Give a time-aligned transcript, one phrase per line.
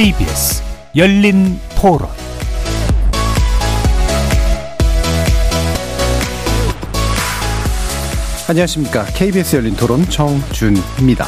[0.00, 0.62] KBS
[0.96, 2.08] 열린 토론
[8.48, 9.04] 안녕하십니까.
[9.14, 11.26] KBS 열린 토론 정준입니다.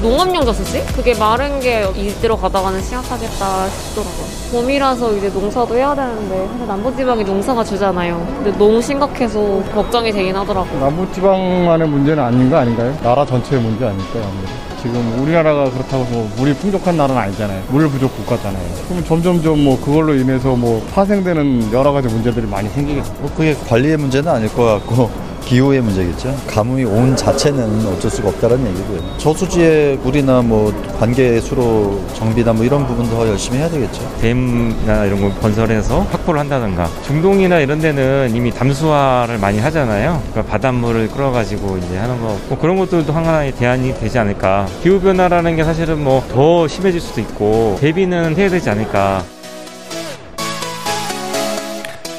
[0.00, 0.82] 농업용 젖소지?
[0.94, 4.26] 그게 마른 게 이대로 가다가는 심각하겠다 싶더라고요.
[4.52, 8.26] 봄이라서 이제 농사도 해야 되는데 사실 남부지방이 농사가 주잖아요.
[8.42, 10.80] 근데 너무 심각해서 걱정이 되긴 하더라고요.
[10.80, 12.98] 남부지방만의 문제는 아닌 거 아닌가요?
[13.02, 14.24] 나라 전체의 문제 아닐까요?
[14.24, 14.69] 아무래도.
[14.80, 17.62] 지금 우리나라가 그렇다고 뭐 물이 풍족한 나라는 아니잖아요.
[17.68, 18.64] 물 부족 국가잖아요.
[18.88, 23.12] 그럼 점점점 뭐 그걸로 인해서 뭐 파생되는 여러 가지 문제들이 많이 생기겠죠.
[23.20, 25.10] 뭐 그게 관리의 문제는 아닐 것 같고
[25.50, 26.32] 기후의 문제겠죠.
[26.46, 29.18] 가뭄이 온 자체는 어쩔 수가 없다는 얘기고요.
[29.18, 34.00] 저수지의 물이나 뭐 관계 수로 정비나 뭐 이런 부분도 더 열심히 해야 되겠죠.
[34.20, 40.22] 댐이나 이런 걸 건설해서 확보를 한다든가 중동이나 이런 데는 이미 담수화를 많이 하잖아요.
[40.30, 44.66] 그러니까 바닷물을 끌어가지고 이제 하는 거 뭐 그런 것들도 하나의 대안이 되지 않을까.
[44.84, 49.24] 기후 변화라는 게 사실은 뭐 더 심해질 수도 있고 대비는 해야 되지 않을까.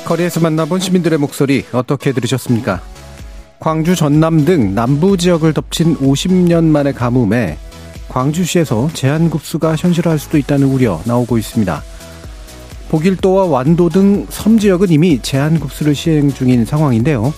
[0.06, 2.82] 거리에서 만나본 시민들의 목소리 어떻게 들으셨습니까?
[3.62, 7.60] 광주 전남 등 남부 지역을 덮친 50년 만의 가뭄에
[8.10, 11.84] 광주시에서 제한급수가 현실화할 수도 있다는 우려 나오고 있습니다.
[12.90, 17.32] 보길도와 완도 등 섬 지역은 이미 제한급수를 시행 중인 상황인데요.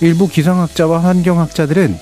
[0.00, 1.98] 일부 기상학자와 환경학자들은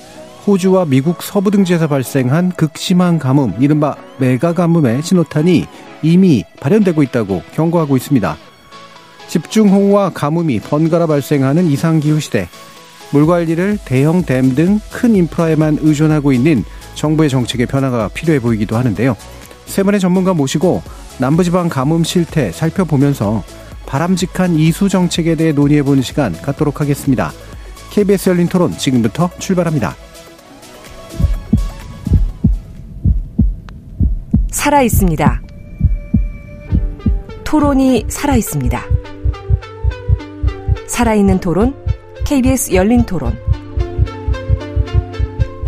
[0.46, 5.66] 호주와 미국 서부 등지에서 발생한 극심한 가뭄, 이른바 메가 가뭄의 신호탄이
[6.02, 8.36] 이미 발현되고 있다고 경고하고 있습니다.
[9.26, 12.48] 집중호우와 가뭄이 번갈아 발생하는 이상기후 시대,
[13.12, 19.16] 물 관리를 대형 댐 등 큰 인프라에만 의존하고 있는 정부의 정책의 변화가 필요해 보이기도 하는데요.
[19.66, 20.82] 세 분의 전문가 모시고
[21.18, 23.42] 남부지방 가뭄 실태 살펴보면서
[23.86, 27.32] 바람직한 이수 정책에 대해 논의해 보는 시간 갖도록 하겠습니다.
[27.90, 29.94] KBS 열린 토론 지금부터 출발합니다.
[34.50, 35.42] 살아 있습니다.
[37.44, 38.82] 토론이 살아 있습니다.
[40.88, 41.74] 살아있는 토론,
[42.26, 43.38] KBS 열린 토론.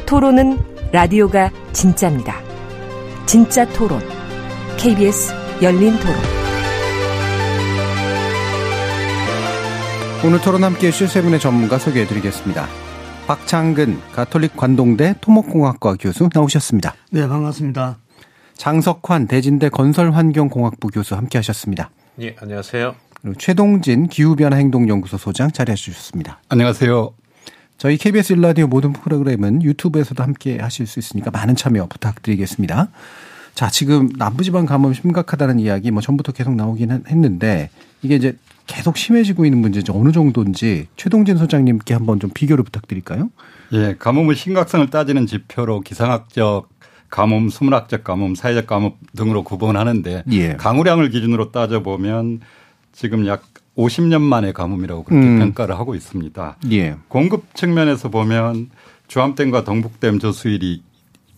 [0.06, 0.58] 토론은
[0.90, 2.34] 라디오가 진짜입니다.
[3.26, 4.00] 진짜 토론,
[4.76, 5.32] KBS
[5.62, 6.16] 열린 토론.
[10.26, 12.66] 오늘 토론 함께 해주실 세 분의 전문가 소개해 드리겠습니다.
[13.28, 16.92] 박창근 가톨릭 관동대 토목공학과 교수 나오셨습니다.
[17.12, 17.98] 네, 반갑습니다.
[18.54, 21.90] 장석환 대진대 건설환경공학부 교수 함께 하셨습니다.
[22.20, 22.96] 예, 안녕하세요.
[23.22, 26.40] 그리고 최동진 기후변화 행동연구소 소장 자리해 주셨습니다.
[26.48, 27.12] 안녕하세요.
[27.76, 32.88] 저희 KBS 일라디오 모든 프로그램은 유튜브에서도 함께 하실 수 있으니까 많은 참여 부탁드리겠습니다.
[33.54, 37.70] 자, 지금 남부지방 가뭄 심각하다는 이야기 뭐 전부터 계속 나오긴 했는데
[38.02, 38.36] 이게 이제
[38.66, 39.94] 계속 심해지고 있는 문제죠.
[39.98, 43.30] 어느 정도인지 최동진 소장님께 한번 좀 비교를 부탁드릴까요?
[43.72, 46.68] 예, 가뭄의 심각성을 따지는 지표로 기상학적
[47.10, 50.54] 가뭄, 수문학적 가뭄, 사회적 가뭄 등으로 구분하는데 예.
[50.54, 52.40] 강우량을 기준으로 따져보면
[52.98, 53.44] 지금 약
[53.76, 55.38] 50년 만의 가뭄이라고 그렇게 음.
[55.38, 56.56] 평가를 하고 있습니다.
[56.72, 56.96] 예.
[57.06, 58.70] 공급 측면에서 보면
[59.06, 60.82] 주암댐과 동북댐 저수율이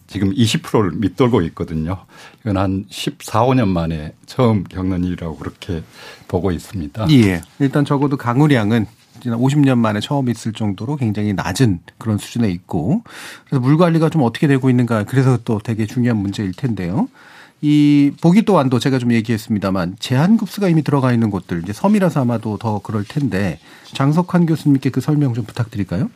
[0.06, 1.98] 지금 20%를 밑돌고 있거든요.
[2.41, 5.82] 이건 한 14, 5년 만에 처음 겪는 일이라고 그렇게
[6.28, 7.09] 보고 있습니다.
[7.10, 7.43] 예.
[7.59, 8.87] 일단 적어도 강우량은
[9.21, 13.03] 50년 만에 처음 있을 정도로 굉장히 낮은 그런 수준에 있고
[13.44, 17.09] 그래서 물 관리가 좀 어떻게 되고 있는가 그래서 또 되게 중요한 문제일 텐데요.
[17.62, 22.78] 이 보기도 완도 제가 좀 얘기했습니다만 제한급수가 이미 들어가 있는 곳들 이제 섬이라서 아마도 더
[22.78, 23.59] 그럴 텐데
[23.93, 26.10] 장석환 교수님께 그 설명 좀 부탁드릴까요?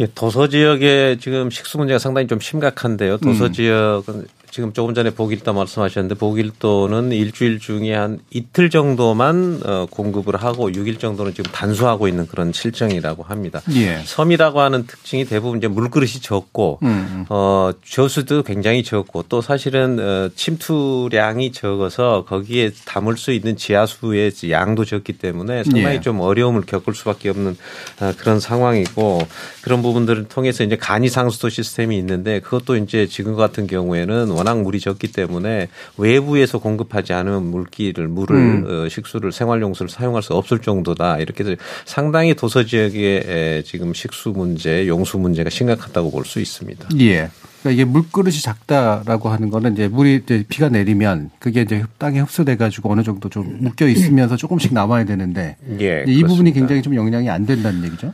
[0.00, 3.18] 예, 도서 지역의 지금 식수 문제가 상당히 좀 심각한데요.
[3.18, 3.52] 도서 음.
[3.52, 10.70] 지역은 지금 조금 전에 보길도 말씀하셨는데 보길도는 일주일 중에 한 이틀 정도만 어, 공급을 하고
[10.70, 13.60] 6일 정도는 지금 단수하고 있는 그런 실정이라고 합니다.
[13.74, 14.00] 예.
[14.04, 16.88] 섬이라고 하는 특징이 대부분 이제 물그릇이 적고 음.
[16.88, 17.24] 음.
[17.28, 24.84] 어, 저수도 굉장히 적고 또 사실은 어, 침투량이 적어서 거기에 담을 수 있는 지하수의 양도
[24.84, 26.00] 적기 때문에 상당히 예.
[26.00, 27.56] 좀 어려움을 겪을 수밖에 없는
[28.00, 29.20] 어, 그런 상황이고
[29.62, 34.80] 그런 부분들을 통해서 이제 간이 상수도 시스템이 있는데 그것도 이제 지금 같은 경우에는 워낙 물이
[34.80, 38.64] 적기 때문에 외부에서 공급하지 않은 물기를 물을 음.
[38.84, 45.18] 어, 식수를 생활용수를 사용할 수 없을 정도다 이렇게 상당히 도서 지역의 지금 식수 문제, 용수
[45.18, 46.88] 문제가 심각하다고 볼 수 있습니다.
[47.00, 47.30] 예.
[47.62, 52.56] 그러니까 이게 물그릇이 작다라고 하는 거는 이제 물이 이제 비가 내리면 그게 이제 땅에 흡수돼
[52.56, 56.28] 가지고 어느 정도 좀 묶여 있으면서 조금씩 남아야 되는데 예, 이 그렇습니다.
[56.28, 58.12] 부분이 굉장히 좀 영향이 안 된다는 얘기죠.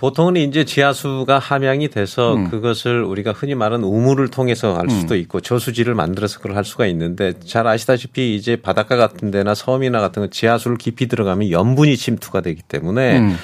[0.00, 2.50] 보통은 이제 지하수가 함양이 돼서 음.
[2.50, 5.20] 그것을 우리가 흔히 말하는 우물을 통해서 할 수도 음.
[5.20, 10.22] 있고 저수지를 만들어서 그걸 할 수가 있는데 잘 아시다시피 이제 바닷가 같은 데나 섬이나 같은
[10.22, 13.36] 거 지하수를 깊이 들어가면 염분이 침투가 되기 때문에 음.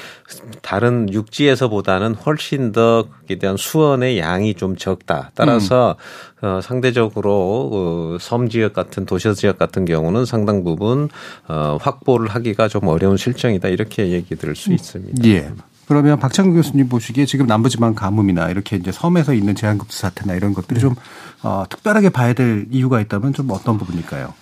[0.63, 5.33] 다른 육지에서보다는 훨씬 더 그에 대한 수원의 양이 좀 적다.
[5.35, 5.97] 따라서
[6.43, 6.47] 음.
[6.47, 11.11] 어, 상대적으로 어, 섬 지역 같은 도시 지역 같은 경우는 상당 부분
[11.49, 15.29] 어, 확보를 하기가 좀 어려운 실정이다 이렇게 얘기 들을 수 있습니다.
[15.29, 15.51] 예.
[15.87, 20.81] 그러면 박창규 교수님 보시기에 지금 남부지방 가뭄이나 이렇게 이제 섬에서 있는 제한급수 사태나 이런 것들이
[20.81, 20.95] 좀
[21.43, 24.35] 어, 특별하게 봐야 될 이유가 있다면 좀 어떤 부분일까요?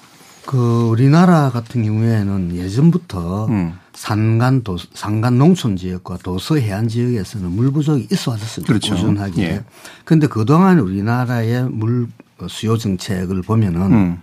[0.47, 3.79] 그 우리나라 같은 경우에는 예전부터 음.
[3.95, 8.71] 산간 도 산간 농촌 지역과 도서 해안 지역에서는 물 부족이 있어 왔었습니다.
[8.71, 8.95] 그렇죠.
[8.95, 9.43] 꾸준하게.
[9.43, 9.65] 예.
[10.05, 12.09] 그런데 그동안 우리나라의 물
[12.49, 14.23] 수요 정책을 보면은 음.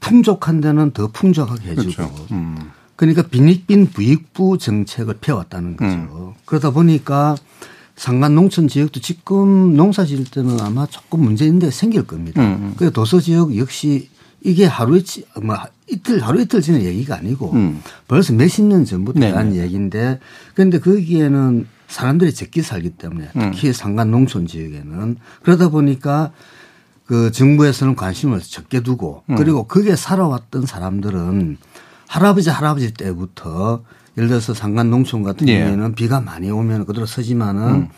[0.00, 2.26] 풍족한 데는 더 풍족하게 해주고 그렇죠.
[2.32, 2.70] 음.
[2.98, 5.94] 그러니까 빈익빈 부익부 정책을 펴왔다는 거죠.
[5.94, 6.34] 음.
[6.44, 7.36] 그러다 보니까
[7.94, 12.42] 상간 농촌 지역도 지금 농사 지을 때는 아마 조금 문제인데 생길 겁니다.
[12.42, 12.74] 음.
[12.76, 14.08] 그 도서 지역 역시
[14.42, 15.56] 이게 하루 이틀, 뭐
[15.86, 17.80] 이틀, 하루 이틀 전에 얘기가 아니고 음.
[18.08, 19.30] 벌써 몇십 년 전부터 네.
[19.30, 20.18] 한 얘기인데
[20.54, 23.50] 그런데 거기에는 사람들이 적게 살기 때문에 음.
[23.54, 23.72] 특히 음.
[23.74, 26.32] 상간 농촌 지역에는 그러다 보니까
[27.06, 29.36] 그 정부에서는 관심을 적게 두고 음.
[29.36, 31.58] 그리고 거기에 살아왔던 사람들은
[32.08, 33.82] 할아버지 할아버지 때부터
[34.16, 35.60] 예를 들어서 상간 농촌 같은 예.
[35.60, 37.88] 경우에는 비가 많이 오면 그대로 서지만은 음.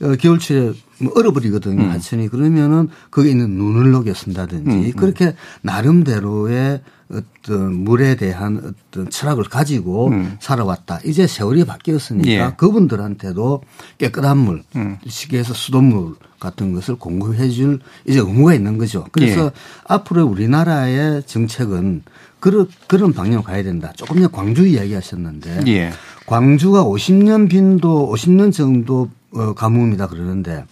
[0.00, 1.82] 어, 겨울철에 뭐 얼어버리거든요.
[1.82, 1.90] 음.
[1.90, 4.84] 하천이 그러면은 거기에 있는 눈을 녹여 쓴다든지 음.
[4.84, 4.92] 음.
[4.92, 6.80] 그렇게 나름대로의
[7.10, 10.36] 어떤 물에 대한 어떤 철학을 가지고 음.
[10.40, 11.00] 살아왔다.
[11.04, 12.52] 이제 세월이 바뀌었으니까 예.
[12.56, 13.62] 그분들한테도
[13.98, 14.98] 깨끗한 물, 음.
[15.32, 19.06] 해서 수돗물 같은 것을 공급해 줄 이제 의무가 있는 거죠.
[19.10, 19.50] 그래서 예.
[19.84, 22.02] 앞으로 우리나라의 정책은
[22.40, 23.92] 그런 그런 방향으로 가야 된다.
[23.96, 25.90] 조금 전에 광주 이야기 하셨는데 예.
[26.26, 30.64] 광주가 50년 빈도 50년 정도 어, 가뭄이다 그러는데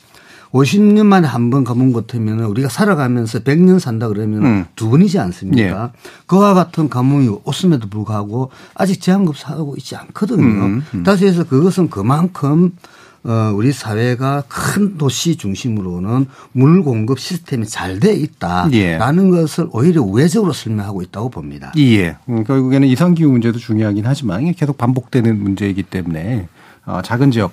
[0.52, 4.64] 50년 만에 한 번 가뭄 같으면 우리가 살아가면서 100년 산다 그러면 음.
[4.76, 5.60] 두 번이지 않습니까?
[5.94, 5.98] 예.
[6.26, 10.44] 그와 같은 가뭄이 없음에도 불구하고 아직 제한급사하고 있지 않거든요.
[10.44, 10.82] 음.
[10.94, 11.02] 음.
[11.02, 12.72] 다시 해서 그것은 그만큼
[13.26, 19.30] 어, 우리 사회가 큰 도시 중심으로는 물 공급 시스템이 잘 돼 있다라는 예.
[19.30, 21.72] 것을 오히려 우회적으로 설명하고 있다고 봅니다.
[21.78, 22.16] 예.
[22.28, 26.48] 음, 결국에는 이상기후 문제도 중요하긴 하지만 계속 반복되는 문제이기 때문에
[26.84, 27.52] 어, 작은 지역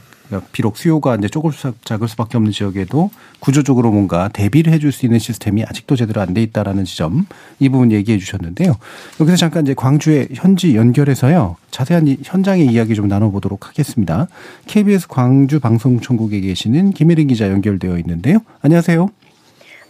[0.52, 1.52] 비록 수요가 이제 조금
[1.84, 6.42] 작을 수밖에 없는 지역에도 구조적으로 뭔가 대비를 해줄 수 있는 시스템이 아직도 제대로 안 돼
[6.42, 7.26] 있다라는 지점
[7.60, 8.74] 이 부분 얘기해 주셨는데요.
[9.20, 14.28] 여기서 잠깐 이제 광주의 현지 연결해서요 자세한 현장의 이야기 좀 나눠보도록 하겠습니다.
[14.68, 18.40] KBS 광주 방송총국에 계시는 김혜린 기자 연결되어 있는데요.
[18.62, 19.10] 안녕하세요.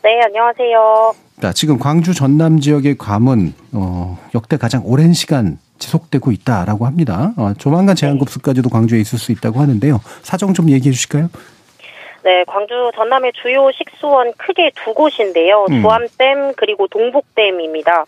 [0.04, 1.14] 네, 안녕하세요.
[1.42, 7.34] 자, 지금 광주 전남 지역의 괌은 어, 역대 가장 오랜 시간 지속되고 있다라고 합니다.
[7.38, 10.00] 어, 조만간 제한급수까지도 광주에 있을 수 있다고 하는데요.
[10.22, 11.30] 사정 좀 얘기해 주실까요?
[12.24, 15.66] 네, 광주 전남의 주요 식수원 크게 두 곳인데요.
[15.70, 15.82] 음.
[15.82, 18.06] 주암댐 그리고 동북댐입니다.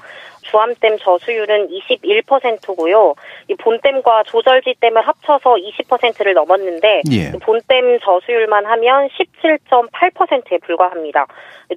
[0.56, 3.16] 주암댐 저수율은 21%고요.
[3.50, 7.31] 이 본댐과 조절지댐을 합쳐서 20%를 넘었는데 예.
[7.40, 11.28] 본댐 저수율만 하면 17.8%에 불과합니다.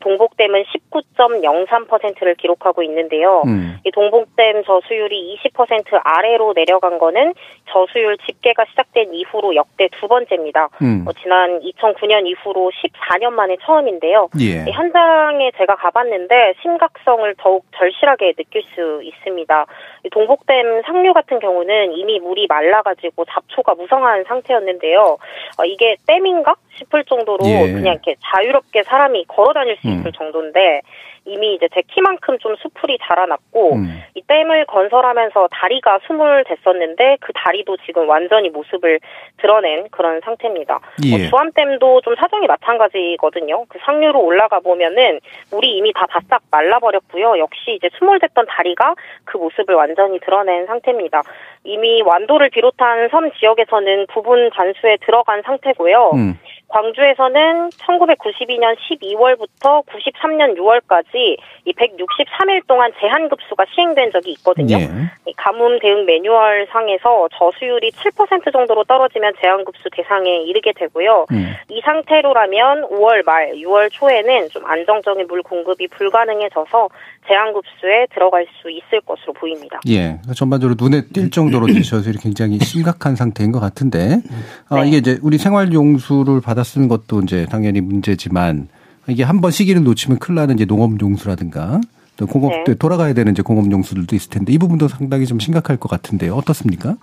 [0.01, 3.43] 동복댐은 19.03%를 기록하고 있는데요.
[3.47, 3.79] 음.
[3.85, 7.35] 이 동복댐 저수율이 20% 아래로 내려간 거는
[7.71, 10.69] 저수율 집계가 시작된 이후로 역대 두 번째입니다.
[10.83, 11.05] 음.
[11.07, 14.29] 어, 지난 2009년 이후로 14년 만에 처음인데요.
[14.41, 14.71] 예.
[14.71, 19.67] 현장에 제가 가봤는데 심각성을 더욱 절실하게 느낄 수 있습니다.
[20.11, 25.19] 동복댐 상류 같은 경우는 이미 물이 말라가지고 잡초가 무성한 상태였는데요.
[25.59, 27.73] 어, 이게 댐인가 싶을 정도로 예.
[27.73, 30.13] 그냥 이렇게 자유롭게 사람이 걸어 다닐 수 있을 음.
[30.13, 30.83] 정도인데
[31.29, 34.03] 이미 이제 제 키만큼 좀 수풀이 자라났고 음.
[34.15, 39.01] 이 댐을 건설하면서 다리가 스물 됐었는데 그 다리 도 지금 완전히 모습을
[39.39, 40.81] 드러낸 그런 상태입니다.
[41.05, 41.15] 예.
[41.15, 43.65] 어, 주암댐도 좀 사정이 마찬가지거든요.
[43.69, 47.39] 그 상류로 올라가 보면은 물이 이미 다 바싹 말라버렸고요.
[47.39, 51.23] 역시 이제 스물됐던 다리가 그 모습을 완전히 드러낸 상태입니다.
[51.65, 56.11] 이미 완도를 비롯한 섬 지역에서는 부분 단수에 들어간 상태고요.
[56.15, 56.39] 음.
[56.69, 64.77] 광주에서는 1992년 12월부터 93년 6월까지 이 163일 동안 제한 급수가 시행된 적이 있거든요.
[64.77, 64.89] 예.
[65.37, 71.27] 가뭄 대응 매뉴얼 상에서 저수율이 7% 정도로 떨어지면 제한 급수 대상에 이르게 되고요.
[71.31, 71.55] 음.
[71.71, 76.89] 이 상태로라면 5월 말, 6월 초에는 좀 안정적인 물 공급이 불가능해져서
[77.29, 79.79] 제한급수에 들어갈 수 있을 것으로 보입니다.
[79.89, 80.19] 예.
[80.35, 84.21] 전반적으로 눈에 띌 정도로 저수율이 굉장히 심각한 상태인 것 같은데,
[84.69, 84.89] 아, 네.
[84.89, 88.69] 이게 이제 우리 생활용수를 받아 쓰는 것도 이제 당연히 문제지만
[89.09, 91.81] 이게 한 번 시기를 놓치면 큰일 나는 이제 농업용수라든가
[92.17, 92.75] 또 공업 네.
[92.75, 96.35] 돌아가야 되는 이제 공업용수들도 있을 텐데 이 부분도 상당히 좀 심각할 것 같은데요.
[96.35, 96.97] 어떻습니까?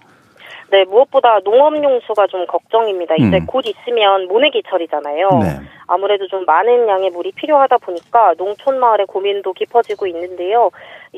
[0.71, 3.15] 네, 무엇보다 농업용수가 좀 걱정입니다.
[3.15, 3.45] 이제 음.
[3.45, 5.29] 곧 있으면 모내기 철이잖아요.
[5.41, 5.59] 네.
[5.87, 10.71] 아무래도 좀 많은 양의 물이 필요하다 보니까 농촌 마을의 고민도 깊어지고 있는데요.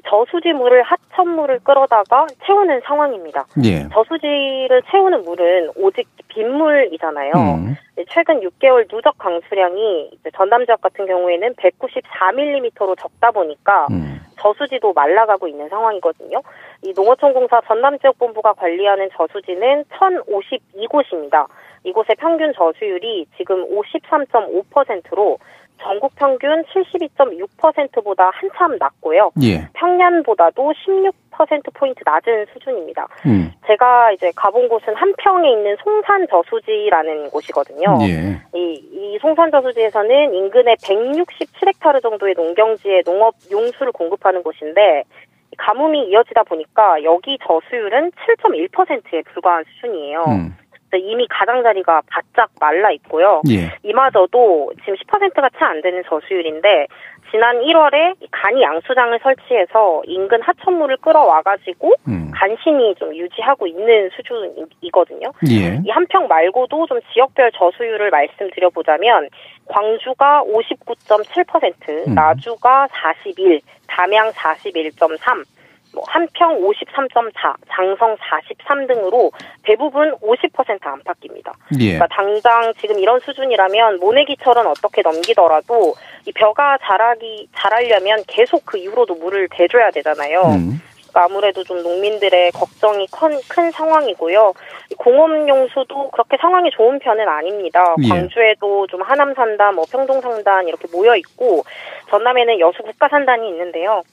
[0.06, 3.46] 저수지 물을 하천물을 끌어다가 채우는 상황입니다.
[3.64, 3.88] 예.
[3.92, 7.32] 저수지를 채우는 물은 오직 빗물이잖아요.
[7.34, 7.76] 음.
[8.10, 14.22] 최근 6개월 누적 강수량이 전남 지역 같은 경우에는 194mm로 적다 보니까 음.
[14.40, 16.42] 저수지도 말라가고 있는 상황이거든요.
[16.84, 21.48] 이 농어촌공사 전남 지역 본부가 관리하는 저수지는 1,052곳입니다.
[21.88, 25.38] 이곳의 평균 저수율이 지금 53.5%로
[25.80, 29.32] 전국 평균 72.6%보다 한참 낮고요.
[29.44, 29.68] 예.
[29.74, 33.08] 평년보다도 16%포인트 낮은 수준입니다.
[33.28, 33.52] 음.
[33.68, 38.00] 제가 이제 가본 곳은 한평에 있는 송산 저수지라는 곳이거든요.
[38.02, 38.42] 예.
[38.58, 45.04] 이, 이 송산 저수지에서는 인근에 167헥타르 정도의 농경지에 농업 용수를 공급하는 곳인데
[45.58, 50.24] 가뭄이 이어지다 보니까 여기 저수율은 7.1%에 불과한 수준이에요.
[50.28, 50.56] 음.
[50.98, 53.42] 이미 가장자리가 바짝 말라 있고요.
[53.50, 53.72] 예.
[53.84, 56.88] 이마저도 지금 10%가 채 안 되는 저수율인데
[57.30, 62.32] 지난 1월에 간이 양수장을 설치해서 인근 하천물을 끌어와가지고 음.
[62.34, 65.32] 간신히 좀 유지하고 있는 수준이거든요.
[65.50, 65.82] 예.
[65.84, 69.30] 이 한평 말고도 좀 지역별 저수율을 말씀드려보자면
[69.68, 72.14] 광주가 59.7%, 음.
[72.14, 75.44] 나주가 41, 담양 41.3, 뭐
[76.08, 79.32] 한평 53.4, 장성 43 등으로
[79.64, 81.54] 대부분 50% 안팎입니다.
[81.80, 81.94] 예.
[81.94, 89.16] 그러니까 당장 지금 이런 수준이라면 모내기철은 어떻게 넘기더라도 이 벼가 자라기 자라려면 계속 그 이후로도
[89.16, 90.42] 물을 대줘야 되잖아요.
[90.42, 90.82] 음.
[91.18, 94.54] 그러니까 아무래도 좀 농민들의 걱정이 큰, 큰 상황이고요.
[94.98, 97.96] 공업용수도 그렇게 상황이 좋은 편은 아닙니다.
[98.04, 98.10] 예.
[98.10, 101.64] 광주에도 좀 하남산단, 뭐 평동산단 이렇게 모여 있고
[102.10, 104.04] 전남에는 여수 국가산단이 있는데요.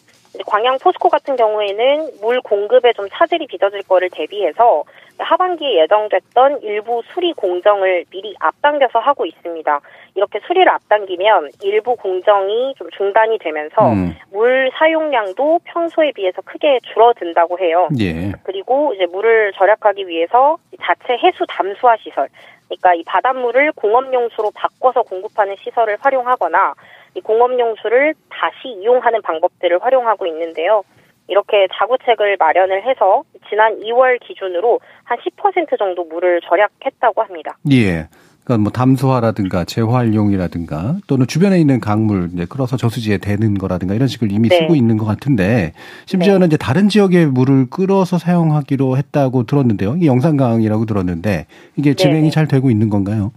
[0.46, 4.84] 광양 포스코 같은 경우에는 물 공급에 좀 차질이 빚어질 거를 대비해서
[5.18, 9.80] 하반기에 예정됐던 일부 수리 공정을 미리 앞당겨서 하고 있습니다.
[10.16, 14.16] 이렇게 수리를 앞당기면 일부 공정이 좀 중단이 되면서 음.
[14.32, 17.88] 물 사용량도 평소에 비해서 크게 줄어든다고 해요.
[18.00, 18.32] 예.
[18.42, 22.28] 그리고 이제 물을 절약하기 위해서 자체 해수 담수화 시설,
[22.68, 26.74] 그러니까 이 바닷물을 공업용수로 바꿔서 공급하는 시설을 활용하거나
[27.14, 30.82] 이 공업용수를 다시 이용하는 방법들을 활용하고 있는데요.
[31.28, 37.56] 이렇게 자구책을 마련을 해서 지난 2월 기준으로 한 10% 정도 물을 절약했다고 합니다.
[37.72, 38.08] 예.
[38.44, 44.30] 그러니까 뭐 담소화라든가 재활용이라든가 또는 주변에 있는 강물 이제 끌어서 저수지에 대는 거라든가 이런 식을
[44.30, 44.58] 이미 네.
[44.58, 45.72] 쓰고 있는 것 같은데
[46.04, 46.46] 심지어는 네.
[46.46, 49.96] 이제 다른 지역의 물을 끌어서 사용하기로 했다고 들었는데요.
[49.96, 52.30] 이게 영산강이라고 들었는데 이게 진행이 네.
[52.30, 53.32] 잘 되고 있는 건가요?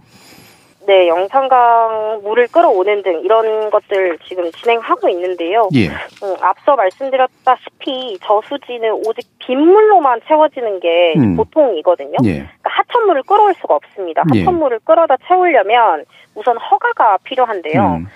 [0.88, 5.68] 네, 영산강 물을 끌어오는 등 이런 것들 지금 진행하고 있는데요.
[5.74, 5.88] 예.
[5.88, 11.36] 음, 앞서 말씀드렸다시피 저수지는 오직 빗물로만 채워지는 게 음.
[11.36, 12.16] 보통이거든요.
[12.24, 12.32] 예.
[12.38, 14.22] 그러니까 하천물을 끌어올 수가 없습니다.
[14.34, 14.38] 예.
[14.40, 17.82] 하천물을 끌어다 채우려면 우선 허가가 필요한데요.
[17.82, 18.06] 음.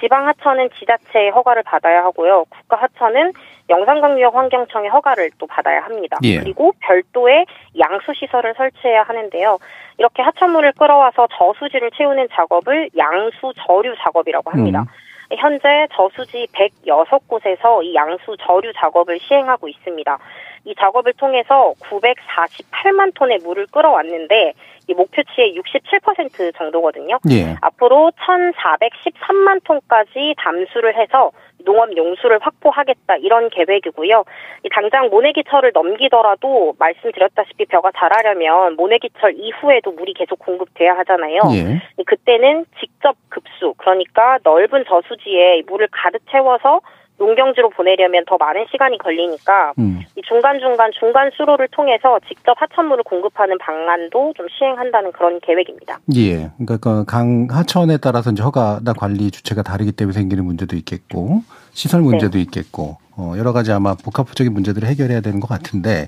[0.00, 2.44] 지방 하천은 지자체의 허가를 받아야 하고요.
[2.48, 3.32] 국가 하천은
[3.70, 6.18] 영산강유역 환경청의 허가를 또 받아야 합니다.
[6.24, 6.40] 예.
[6.40, 7.46] 그리고 별도의
[7.78, 9.58] 양수 시설을 설치해야 하는데요.
[9.98, 14.80] 이렇게 하천물을 끌어와서 저수지를 채우는 작업을 양수 저류 작업이라고 합니다.
[14.80, 15.36] 음.
[15.38, 20.18] 현재 저수지 106곳에서 이 양수 저류 작업을 시행하고 있습니다.
[20.64, 24.52] 이 작업을 통해서 948만 톤의 물을 끌어왔는데
[24.88, 27.18] 이 목표치의 67% 정도거든요.
[27.30, 27.56] 예.
[27.60, 31.30] 앞으로 1,413만 톤까지 담수를 해서
[31.64, 34.24] 농업 용수를 확보하겠다 이런 계획이고요.
[34.72, 41.40] 당장 모내기철을 넘기더라도 말씀드렸다시피 벼가 자라려면 모내기철 이후에도 물이 계속 공급돼야 하잖아요.
[41.54, 42.02] 예.
[42.04, 46.80] 그때는 직접 급수 그러니까 넓은 저수지에 물을 가득 채워서
[47.20, 50.00] 농경지로 보내려면 더 많은 시간이 걸리니까 음.
[50.16, 56.00] 이 중간중간 중간 수로를 통해서 직접 하천물을 공급하는 방안도 좀 시행한다는 그런 계획입니다.
[56.16, 56.50] 예.
[56.56, 62.32] 그러니까 그강 하천에 따라서 이제 허가나 관리 주체가 다르기 때문에 생기는 문제도 있겠고 시설 문제도
[62.32, 62.42] 네.
[62.42, 66.06] 있겠고 어 여러 가지 아마 복합적인 문제들을 해결해야 되는 것 같은데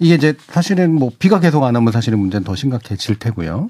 [0.00, 3.68] 이게 이제 사실은 뭐 비가 계속 안 오면 사실은 문제는 더 심각해질 테고요.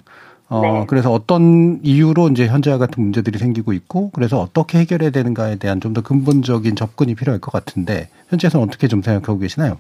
[0.50, 0.84] 어, 네.
[0.88, 5.92] 그래서 어떤 이유로 이제 현재와 같은 문제들이 생기고 있고, 그래서 어떻게 해결해야 되는가에 대한 좀
[5.92, 9.78] 더 근본적인 접근이 필요할 것 같은데, 현재에서는 어떻게 좀 생각하고 계시나요?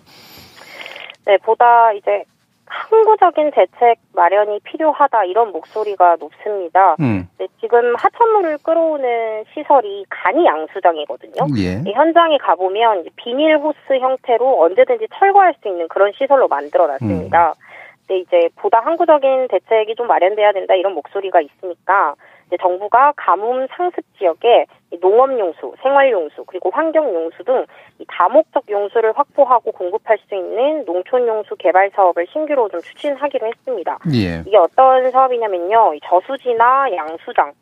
[1.26, 2.24] 네, 보다 이제
[2.66, 6.96] 항구적인 대책 마련이 필요하다 이런 목소리가 높습니다.
[7.00, 7.28] 음.
[7.38, 11.46] 네, 지금 하천물을 끌어오는 시설이 간이 양수장이거든요.
[11.58, 11.82] 예.
[11.92, 17.48] 현장에 가보면 비닐 호스 형태로 언제든지 철거할 수 있는 그런 시설로 만들어놨습니다.
[17.48, 17.67] 음.
[18.08, 22.14] 근데 이제 보다 항구적인 대책이 좀 마련돼야 된다 이런 목소리가 있으니까
[22.58, 24.64] 정부가 가뭄 상습 지역에
[25.02, 27.66] 농업용수, 생활용수, 그리고 환경용수 등
[28.08, 33.98] 다목적 용수를 확보하고 공급할 수 있는 농촌용수 개발 사업을 신규로 좀 추진하기로 했습니다.
[34.14, 34.42] 예.
[34.46, 35.92] 이게 어떤 사업이냐면요.
[36.04, 37.52] 저수지나 양수장,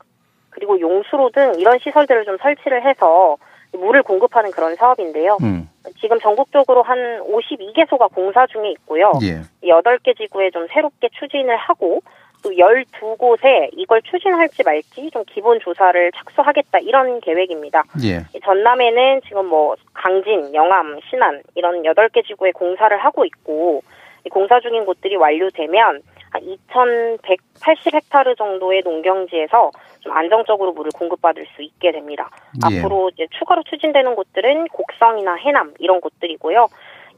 [0.50, 3.36] 그리고 용수로 등 이런 시설들을 좀 설치를 해서
[3.73, 5.38] 물을 공급하는 그런 사업인데요.
[5.42, 5.68] 음.
[6.00, 9.12] 지금 전국적으로 한 52개소가 공사 중에 있고요.
[9.23, 9.40] 예.
[9.62, 12.02] 8개 지구에 좀 새롭게 추진을 하고
[12.42, 17.85] 또 12곳에 이걸 추진할지 말지 좀 기본 조사를 착수하겠다 이런 계획입니다.
[18.04, 18.25] 예.
[18.44, 23.82] 전남에는 지금 뭐 강진, 영암, 신안 이런 8개 지구에 공사를 하고 있고
[24.30, 29.70] 공사 중인 곳들이 완료되면 한 2,180헥타르 정도의 농경지에서
[30.06, 32.30] 좀 안정적으로 물을 공급받을 수 있게 됩니다.
[32.70, 32.78] 예.
[32.78, 36.68] 앞으로 이제 추가로 추진되는 곳들은 곡성이나 해남 이런 곳들이고요.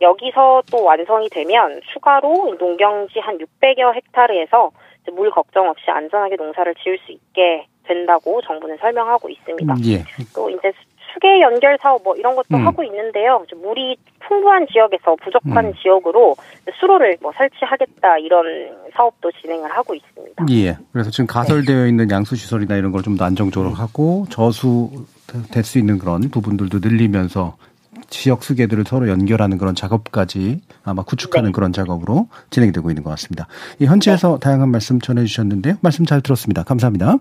[0.00, 4.70] 여기서 또 완성이 되면 추가로 농경지 한 600여 헥타르에서
[5.12, 9.74] 물 걱정 없이 안전하게 농사를 지을 수 있게 된다고 정부는 설명하고 있습니다.
[9.86, 10.04] 예.
[10.34, 10.72] 또 이제
[11.18, 12.66] 수계 연결 사업 뭐 이런 것도 음.
[12.66, 13.44] 하고 있는데요.
[13.60, 15.72] 물이 풍부한 지역에서 부족한 음.
[15.82, 16.36] 지역으로
[16.78, 18.44] 수로를 뭐 설치하겠다 이런
[18.94, 20.46] 사업도 진행을 하고 있습니다.
[20.50, 20.76] 예.
[20.92, 24.90] 그래서 지금 가설되어 있는 양수 시설이나 이런 걸 좀 더 안정적으로 하고 저수
[25.52, 27.56] 될 수 있는 그런 부분들도 늘리면서
[28.10, 31.52] 지역 수계들을 서로 연결하는 그런 작업까지 아마 구축하는 네.
[31.52, 33.46] 그런 작업으로 진행되고 있는 것 같습니다.
[33.80, 34.40] 이 현지에서 네.
[34.40, 35.76] 다양한 말씀 전해주셨는데요.
[35.80, 36.62] 말씀 잘 들었습니다.
[36.62, 37.16] 감사합니다.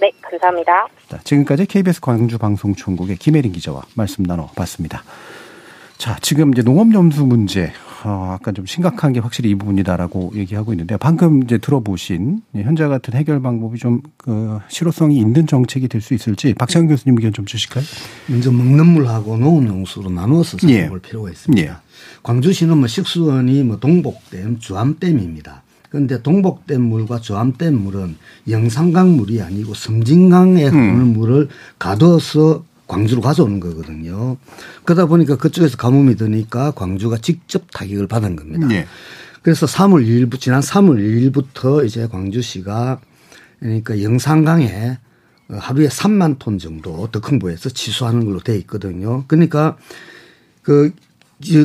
[0.00, 0.86] 네, 감사합니다.
[1.08, 5.02] 자, 지금까지 KBS 광주방송총국의 김혜린 기자와 말씀 나눠봤습니다.
[5.98, 7.70] 자, 지금 이제 농업염수 문제,
[8.04, 13.12] 어, 약간 좀 심각한 게 확실히 이 부분이다라고 얘기하고 있는데 방금 이제 들어보신 현재 같은
[13.12, 17.84] 해결 방법이 좀 그 실효성이 있는 정책이 될 수 있을지 박창현 교수님 의견 좀 주실까요?
[18.28, 21.08] 먼저 먹는 물하고 농업용수로 나누어서 생각할 예.
[21.08, 21.70] 필요가 있습니다.
[21.70, 21.76] 예.
[22.22, 25.62] 광주시는 뭐 식수원이 뭐 동복댐, 주암댐입니다.
[25.90, 28.16] 그런데 동복댐 물과 주암댐 물은
[28.48, 31.12] 영산강 물이 아니고 섬진강에 흐르는 음.
[31.12, 34.36] 물을 가둬서 광주로 가져오는 거거든요.
[34.84, 38.66] 그러다 보니까 그쪽에서 가뭄이 드니까 광주가 직접 타격을 받은 겁니다.
[38.66, 38.86] 네.
[39.42, 43.00] 그래서 3월 2일부터 지난 3월 2일부터 이제 광주시가
[43.58, 44.98] 그러니까 영산강에
[45.48, 49.24] 하루에 3만 톤 정도 덕흥부에서 취수하는 걸로 돼 있거든요.
[49.26, 49.76] 그러니까
[50.62, 50.92] 그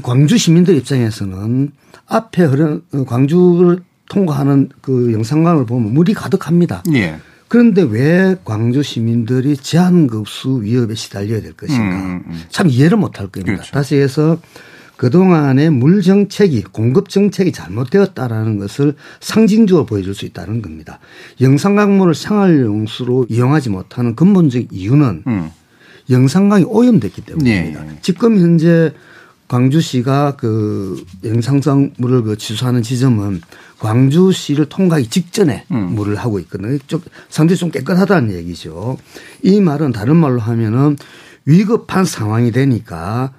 [0.02, 1.72] 광주 시민들 입장에서는
[2.08, 6.84] 앞에 흐르는 광주를 통과하는 그 영산강을 보면 물이 가득합니다.
[6.94, 7.18] 예.
[7.48, 11.96] 그런데 왜 광주 시민들이 제한급수 위협에 시달려야 될 것인가.
[11.96, 12.44] 음, 음.
[12.50, 13.54] 참 이해를 못할 겁니다.
[13.54, 13.72] 그렇죠.
[13.72, 14.40] 다시 해서
[14.98, 21.00] 그동안의 물 정책이 공급 정책이 잘못되었다라는 것을 상징적으로 보여줄 수 있다는 겁니다.
[21.42, 25.50] 영산강물을 생활용수로 이용하지 못하는 근본적 이유는 음.
[26.10, 27.84] 영산강이 오염됐기 때문입니다.
[27.84, 28.00] 네.
[28.02, 28.94] 지금 현재
[29.48, 33.42] 광주시가 그 영상성 물을 그 취소하는 지점은
[33.80, 35.96] 광주시를 통과하기 직전에 음.
[35.96, 36.78] 물을 하고 있거든요.
[36.88, 38.98] 좀 상당히 좀 깨끗하다는 얘기죠.
[39.44, 40.98] 이 말은 다른 말로 하면은
[41.46, 43.34] 위급한 상황이 되니까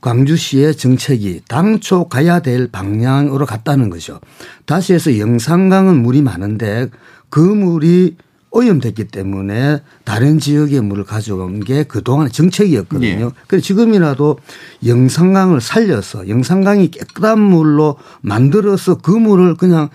[0.00, 4.20] 광주시의 정책이 당초 가야 될 방향으로 갔다는 거죠.
[4.66, 6.88] 다시 해서 영산강은 물이 많은데
[7.28, 8.16] 그 물이
[8.52, 13.26] 오염됐기 때문에 다른 지역의 물을 가져온 게 그동안의 정책이었거든요.
[13.26, 13.30] 예.
[13.46, 14.38] 그래서 지금이라도
[14.84, 19.88] 영산강을 살려서 영산강이 깨끗한 물로 만들어서 그 물을 그냥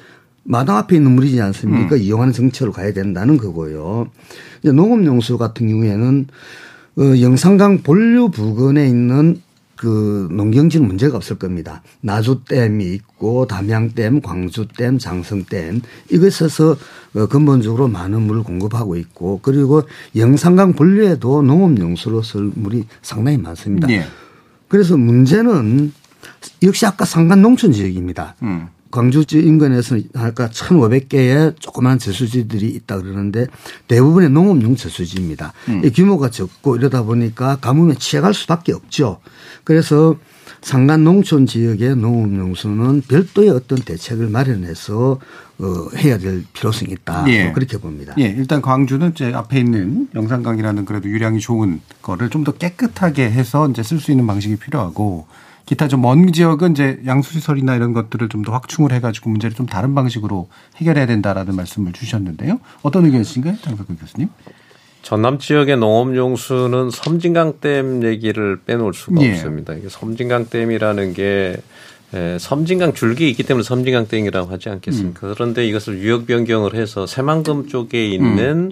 [0.43, 1.95] 마당 앞에 있는 물이지 않습니까?
[1.95, 2.01] 음.
[2.01, 4.07] 이용하는 정책으로 가야 된다는 거고요.
[4.63, 6.27] 농업용수 같은 경우에는
[6.97, 9.41] 어, 영산강 본류 부근에 있는
[9.75, 11.81] 그 농경지는 문제가 없을 겁니다.
[12.01, 16.77] 나주댐이 있고 담양댐, 광주댐, 장성댐 이것에서
[17.15, 19.83] 어, 근본적으로 많은 물을 공급하고 있고 그리고
[20.15, 23.87] 영산강 분류에도 농업용수로 쓸 물이 상당히 많습니다.
[23.87, 24.05] 네.
[24.67, 25.93] 그래서 문제는
[26.63, 28.35] 역시 아까 상간 농촌 지역입니다.
[28.41, 28.67] 음.
[28.95, 33.45] 광주지 인근에서 아까 1,500개의 조그만 저수지들이 있다 그러는데
[33.89, 35.51] 대부분의 농업용 저수지입니다.
[35.67, 35.83] 음.
[35.83, 39.19] 이 규모가 적고 이러다 보니까 가뭄에 취약할 수밖에 없죠.
[39.65, 40.15] 그래서
[40.61, 45.19] 상간 농촌 지역의 농업용수는 별도의 어떤 대책을 마련해서
[45.57, 45.65] 어,
[45.97, 47.25] 해야 될 필요성이 있다.
[47.27, 47.51] 예.
[47.51, 48.13] 그렇게 봅니다.
[48.17, 48.23] 예.
[48.23, 53.83] 일단 광주는 이제 앞에 있는 영산강이라는 그래도 유량이 좋은 거를 좀 더 깨끗하게 해서 이제
[53.83, 55.27] 쓸 수 있는 방식이 필요하고
[55.65, 59.95] 기타 좀 먼 지역은 이제 양수시설이나 이런 것들을 좀 더 확충을 해가지고 문제를 좀 다른
[59.95, 60.47] 방식으로
[60.77, 62.59] 해결해야 된다라는 말씀을 주셨는데요.
[62.83, 64.29] 어떤 의견이신가요, 장석근 교수님?
[65.01, 69.31] 전남 지역의 농업용수는 섬진강댐 얘기를 빼놓을 수가 예.
[69.31, 69.73] 없습니다.
[69.73, 71.57] 이게 섬진강댐이라는 게
[72.39, 75.27] 섬진강 줄기 있기 때문에 섬진강댐이라고 하지 않겠습니까?
[75.27, 75.33] 음.
[75.35, 78.71] 그런데 이것을 유역 변경을 해서 새만금 쪽에 있는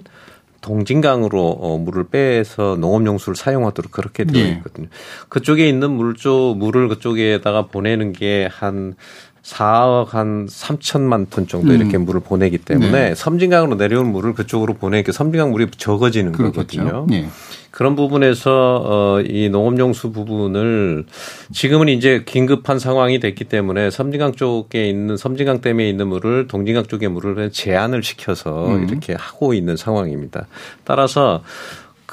[0.64, 4.50] 동진강으로 어, 물을 빼서 농업용수를 사용하도록 그렇게 되어 네.
[4.56, 4.86] 있거든요.
[4.86, 4.96] 네.
[5.28, 8.94] 그쪽에 있는 물쪽 물을 그쪽에다가 보내는 게 한
[9.42, 11.76] 4억 한 3천만 톤 정도 음.
[11.80, 13.14] 이렇게 물을 보내기 때문에 네.
[13.14, 16.82] 섬진강으로 내려온 물을 그쪽으로 보내니까 섬진강 물이 적어지는 그렇겠죠.
[16.82, 17.06] 거거든요.
[17.10, 17.28] 네.
[17.74, 21.06] 그런 부분에서 어, 이 농업용수 부분을
[21.52, 27.08] 지금은 이제 긴급한 상황이 됐기 때문에 섬진강 쪽에 있는 섬진강 댐에 있는 물을 동진강 쪽의
[27.08, 28.86] 물을 제한을 시켜서 음.
[28.88, 30.46] 이렇게 하고 있는 상황입니다.
[30.84, 31.42] 따라서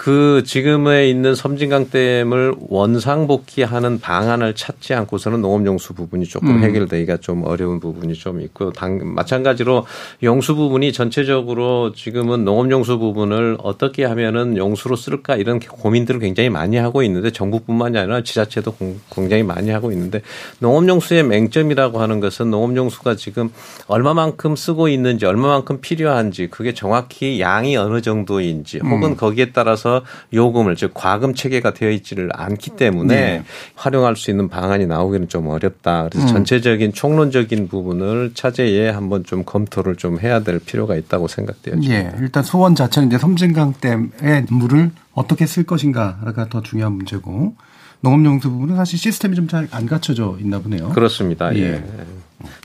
[0.02, 6.64] 그 지금에 있는 섬진강댐을 원상복귀하는 방안을 찾지 않고서는 농업용수 부분이 조금 음.
[6.64, 9.86] 해결되기가 좀 어려운 부분이 좀 있고 당, 마찬가지로
[10.24, 17.04] 용수 부분이 전체적으로 지금은 농업용수 부분을 어떻게 하면은 용수로 쓸까 이런 고민들을 굉장히 많이 하고
[17.04, 18.74] 있는데 정부뿐만이 아니라 지자체도
[19.12, 20.24] 굉장히 많이 하고 있는데
[20.58, 23.52] 농업용수의 맹점이라고 하는 것은 농업용수가 지금
[23.86, 29.16] 얼마만큼 쓰고 있는지 얼마만큼 필요한지 그게 정확히 양이 어느 정도인지 혹은 음.
[29.16, 33.44] 거기에 따라서 따라서 요금을 즉 과금 체계가 되어 있지를 않기 때문에 네.
[33.76, 36.08] 활용할 수 있는 방안이 나오기는 좀 어렵다.
[36.10, 36.34] 그래서 음.
[36.34, 41.76] 전체적인 총론적인 부분을 차제에 한번 좀 검토를 좀 해야 될 필요가 있다고 생각돼요.
[41.84, 42.12] 예.
[42.20, 47.54] 일단 소원 자체는 이제 섬진강 댐의 물을 어떻게 쓸 것인가가 더 중요한 문제고
[48.02, 50.90] 농업용수 부분은 사실 시스템이 좀 잘 안 갖춰져 있나 보네요.
[50.90, 51.56] 그렇습니다.
[51.56, 51.62] 예.
[51.76, 51.84] 예.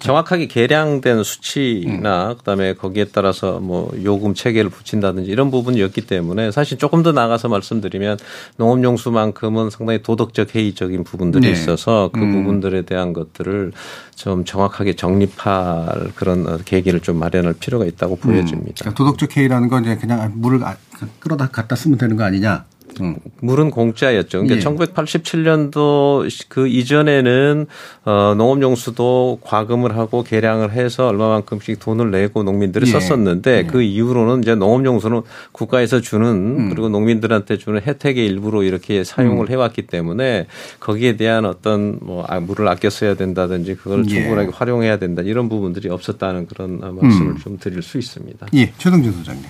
[0.00, 2.36] 정확하게 계량된 수치나 음.
[2.38, 8.16] 그다음에 거기에 따라서 뭐 요금 체계를 붙인다든지 이런 부분이었기 때문에 사실 조금 더 나가서 말씀드리면
[8.56, 11.52] 농업용수만큼은 상당히 도덕적 회의적인 부분들이 네.
[11.52, 12.32] 있어서 그 음.
[12.32, 13.72] 부분들에 대한 것들을
[14.14, 18.20] 좀 정확하게 정립할 그런 계기를 좀 마련할 필요가 있다고 음.
[18.20, 18.72] 보여집니다.
[18.78, 20.76] 그러니까 도덕적 회의라는 건 그냥 물을 아,
[21.20, 22.64] 끌어다 갖다 쓰면 되는 거 아니냐?
[23.00, 23.16] 음.
[23.40, 24.42] 물은 공짜였죠.
[24.42, 24.60] 그러니까 예.
[24.60, 27.66] 1987년도 그 이전에는
[28.04, 32.90] 어 농업용수도 과금을 하고 개량을 해서 얼마만큼씩 돈을 내고 농민들이 예.
[32.90, 33.62] 썼었는데 예.
[33.64, 36.68] 그 이후로는 이제 농업용수는 국가에서 주는 음.
[36.70, 39.50] 그리고 농민들한테 주는 혜택의 일부로 이렇게 사용을 음.
[39.50, 40.46] 해왔기 때문에
[40.80, 44.08] 거기에 대한 어떤 뭐 아, 물을 아껴 써야 된다든지 그걸 예.
[44.08, 47.38] 충분하게 활용해야 된다 이런 부분들이 없었다는 그런 말씀을 음.
[47.38, 48.46] 좀 드릴 수 있습니다.
[48.54, 49.44] 예, 최동진 소장님.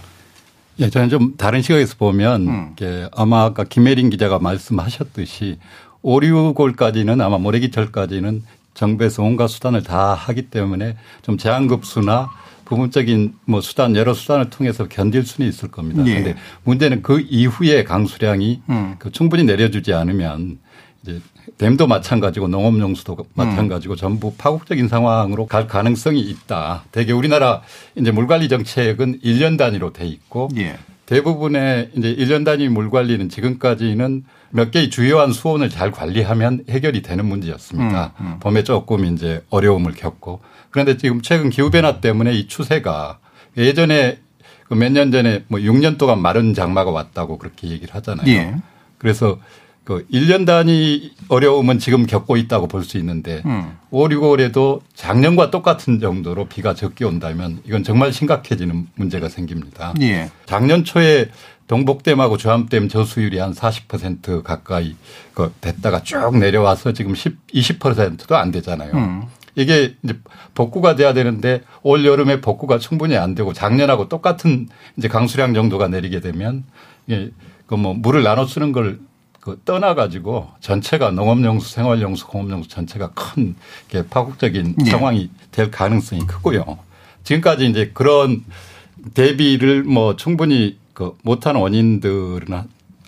[0.78, 2.68] 예, 저는 좀 다른 시각에서 보면 음.
[2.72, 5.58] 이게 아마 아까 김혜린 기자가 말씀하셨듯이
[6.02, 8.42] 5, 6월까지는 아마 모래기철까지는
[8.74, 12.30] 정부에서 온갖 수단을 다 하기 때문에 좀 제한급수나
[12.66, 16.02] 부분적인 뭐 수단 여러 수단을 통해서 견딜 수는 있을 겁니다.
[16.04, 16.36] 그런데 예.
[16.64, 18.96] 문제는 그 이후에 강수량이 음.
[18.98, 20.58] 그 충분히 내려주지 않으면
[21.02, 21.20] 이제
[21.59, 23.96] 댐도 마찬가지고 농업용수도 마찬가지고 음.
[23.96, 26.85] 전부 파국적인 상황으로 갈 가능성이 있다.
[26.92, 27.62] 대개 우리나라
[27.94, 30.76] 이제 물관리 정책은 1년 단위로 돼 있고 예.
[31.06, 37.24] 대부분의 이제 1년 단위 물 관리는 지금까지는 몇 개의 주요한 수온을 잘 관리하면 해결이 되는
[37.26, 38.12] 문제였습니다.
[38.20, 38.38] 음, 음.
[38.40, 43.18] 봄에 조금 이제 어려움을 겪고 그런데 지금 최근 기후변화 때문에 이 추세가
[43.56, 44.18] 예전에
[44.68, 48.26] 그 몇 년 전에 뭐 6년 동안 마른 장마가 왔다고 그렇게 얘기를 하잖아요.
[48.28, 48.56] 예.
[48.98, 49.38] 그래서
[49.87, 53.77] 그 1년 단위 어려움은 지금 겪고 있다고 볼 수 있는데 음.
[53.90, 59.94] 5, 6월에도 작년과 똑같은 정도로 비가 적게 온다면 이건 정말 심각해지는 문제가 생깁니다.
[60.01, 60.29] 예.
[60.44, 61.31] 작년 초에
[61.68, 64.96] 동복댐하고 주암댐 저수율이 한 40% 가까이
[65.35, 68.92] 그 됐다가 쭉 내려와서 지금 10, 20%도 안 되잖아요.
[68.92, 69.22] 음.
[69.55, 70.18] 이게 이제
[70.55, 76.18] 복구가 돼야 되는데 올 여름에 복구가 충분히 안 되고 작년하고 똑같은 이제 강수량 정도가 내리게
[76.20, 76.64] 되면
[77.07, 77.31] 이게
[77.66, 78.99] 그뭐 물을 나눠 쓰는 걸
[79.46, 83.54] 그 떠나가지고 전체가 농업용수, 생활용수, 공업용수 전체가 큰
[84.11, 84.90] 파국적인 네.
[84.90, 86.78] 상황이 될 가능성이 크고요.
[87.22, 88.44] 지금까지 이제 그런
[89.14, 92.48] 대비를 뭐 충분히 그 못한 원인들은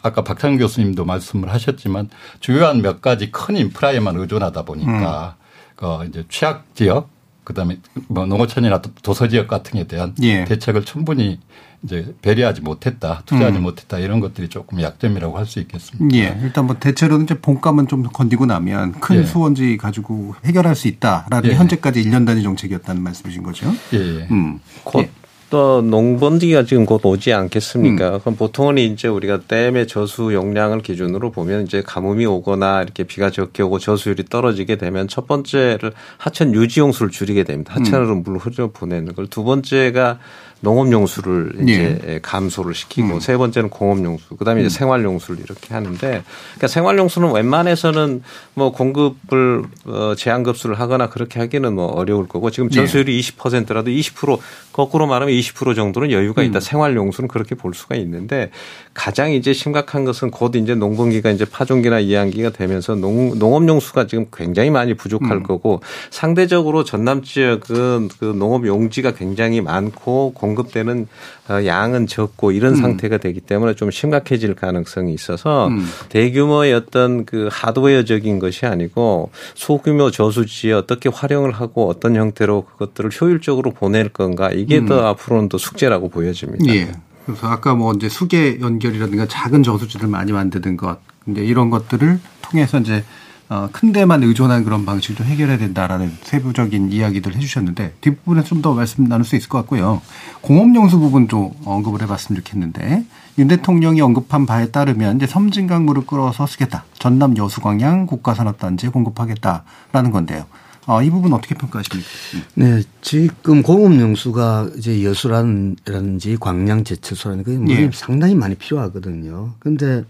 [0.03, 5.75] 아까 박찬 교수님도 말씀을 하셨지만 주요한 몇 가지 큰 인프라에만 의존하다 보니까 음.
[5.75, 7.09] 그 이제 취약 지역
[7.43, 10.45] 그다음에 뭐 농어촌이나 도서 지역 같은 게 대한 예.
[10.45, 11.41] 대책을 충분히
[11.85, 13.63] 이제 배려하지 못했다, 투자하지 음.
[13.63, 16.17] 못했다 이런 것들이 조금 약점이라고 할 수 있겠습니다.
[16.19, 19.25] 예, 일단 뭐 대체로는 이제 본감은 좀 건디고 나면 큰 예.
[19.25, 21.55] 수원지 가지고 해결할 수 있다라는 예.
[21.55, 23.73] 현재까지 1년 단위 정책이었다는 말씀이신 거죠.
[23.95, 23.99] 예.
[23.99, 24.29] 예.
[24.31, 24.61] 음.
[24.85, 25.11] 곧 예.
[25.51, 28.17] 또 농번기가 지금 곧 오지 않겠습니까?
[28.17, 28.21] 음.
[28.21, 33.63] 그럼 보통은 이제 우리가 댐의 저수 용량을 기준으로 보면 이제 가뭄이 오거나 이렇게 비가 적게
[33.63, 37.73] 오고 저수율이 떨어지게 되면 첫 번째를 하천 유지 용수를 줄이게 됩니다.
[37.77, 38.23] 하천으로 음.
[38.25, 40.19] 물을 흘려 보내는 걸 두 번째가
[40.61, 42.19] 농업용수를 이제 예.
[42.21, 43.21] 감소를 시키고 음.
[43.21, 44.71] 세 번째는 공업용수, 그다음에 이제 음.
[44.71, 48.23] 생활용수를 이렇게 하는데 그러니까 생활용수는 웬만해서는
[48.55, 53.21] 뭐 공급을 어 제한급수를 하거나 그렇게 하기는 뭐 어려울 거고 지금 전수율이 예.
[53.21, 54.39] 20%라도 20%
[54.73, 56.59] 거꾸로 말하면 20% 정도는 여유가 있다.
[56.59, 56.61] 음.
[56.61, 58.51] 생활 용수는 그렇게 볼 수가 있는데
[58.99, 64.71] 가장 이제 심각한 것은 곧 이제 농번기가 이제 파종기나 이항기가 되면서 농, 농업용수가 지금 굉장히
[64.71, 65.43] 많이 부족할 음.
[65.45, 65.81] 거고
[66.11, 71.07] 상대적으로 전남 지역은 그 농업 용지가 굉장히 많고 공급되는
[71.49, 72.81] 어, 양은 적고 이런 음.
[72.81, 75.87] 상태가 되기 때문에 좀 심각해질 가능성이 있어서 음.
[76.09, 83.71] 대규모의 어떤 그 하드웨어적인 것이 아니고 소규모 저수지에 어떻게 활용을 하고 어떤 형태로 그것들을 효율적으로
[83.71, 84.87] 보낼 건가 이게 음.
[84.87, 86.75] 더 앞으로는 더 숙제라고 보여집니다.
[86.75, 86.91] 예.
[87.29, 92.79] 그래서 아까 뭐 이제 수계 연결이라든가 작은 저수지를 많이 만드는 것, 이제 이런 것들을 통해서
[92.79, 93.05] 이제
[93.51, 99.05] 어, 큰 데만 의존한 그런 방식도 해결해야 된다라는 세부적인 이야기들 해주셨는데 뒷부분에 좀 더 말씀
[99.09, 100.01] 나눌 수 있을 것 같고요.
[100.41, 103.05] 공업용수 부분도 언급을 해봤으면 좋겠는데
[103.39, 106.85] 윤 대통령이 언급한 바에 따르면 이제 섬진강물을 끌어서 쓰겠다.
[106.99, 110.47] 전남 여수광양 국가산업단지에 공급하겠다라는 건데요.
[110.89, 112.09] 아, 이 부분 어떻게 평가하십니까?
[112.55, 117.91] 네, 지금 공업 용수가 이제 여수라든지 광양 제철소라는 게 물이 예.
[117.93, 119.53] 상당히 많이 필요하거든요.
[119.59, 120.05] 근데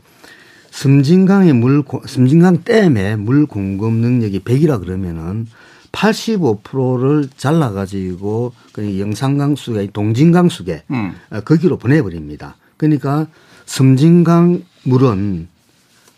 [0.71, 5.49] 섬진강의 물, 섬진강 댐의 물 공급 능력이 100이라 그러면은
[5.91, 11.15] 85%를 잘라 가지고 그 영산강수가 동진강수에 음.
[11.45, 12.55] 거기로 보내 버립니다.
[12.77, 13.27] 그러니까
[13.67, 15.49] 섬진강 물은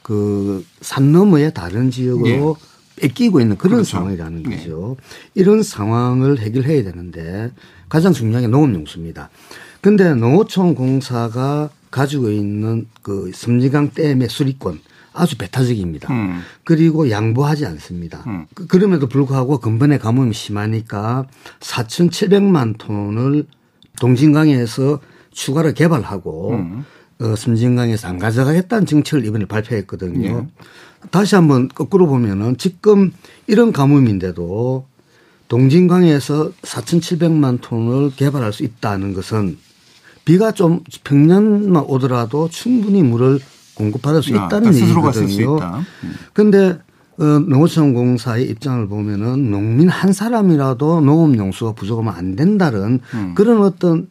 [0.03, 2.70] 그 산 너머의 다른 지역으로 예.
[3.01, 3.91] 뺏기고 있는 그런 그렇죠.
[3.91, 4.57] 상황이라는 네.
[4.57, 4.97] 거죠.
[4.99, 5.31] 네.
[5.35, 7.51] 이런 상황을 해결해야 되는데
[7.89, 9.31] 가장 중요한 게 농업용수입니다.
[9.81, 14.81] 근데 농어촌 공사가 가지고 있는 그 섬진강 댐의 수리권
[15.13, 16.13] 아주 배타적입니다.
[16.13, 16.41] 음.
[16.65, 18.23] 그리고 양보하지 않습니다.
[18.27, 18.47] 음.
[18.55, 21.27] 그, 그럼에도 불구하고 근본의 가뭄이 심하니까
[21.59, 23.47] 4,700만 톤을
[23.99, 25.01] 동진강에서
[25.33, 26.85] 추가로 개발하고 음.
[27.21, 30.41] 어, 섬진강에서 안 가져가겠다는 정책을 이번에 발표했거든요.
[30.41, 30.47] 네.
[31.11, 33.13] 다시 한번 거꾸로 보면은 지금
[33.47, 34.87] 이런 가뭄인데도
[35.49, 39.59] 동진강에서 4,700만 ton을 개발할 수 있다는 것은
[40.25, 43.41] 비가 좀 평년만 오더라도 충분히 물을
[43.75, 45.59] 공급받을 수 아, 있다는 아, 얘기거든요.
[46.33, 46.79] 그런데
[47.19, 53.35] 어, 농어촌공사의 입장을 보면은 농민 한 사람이라도 농업용수가 부족하면 안 된다는 음.
[53.35, 54.09] 그런 어떤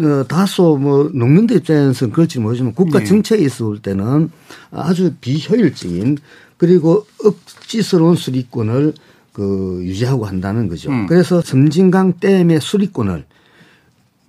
[0.00, 3.04] 어, 다소 뭐 농민들 입장에서는 그럴지 모르지만 국가 네.
[3.04, 4.30] 정책에 있을 때는
[4.70, 6.18] 아주 비효율적인
[6.56, 8.94] 그리고 억지스러운 수리권을
[9.32, 10.90] 그 유지하고 한다는 거죠.
[10.90, 11.06] 음.
[11.06, 13.24] 그래서 섬진강 댐의 수리권을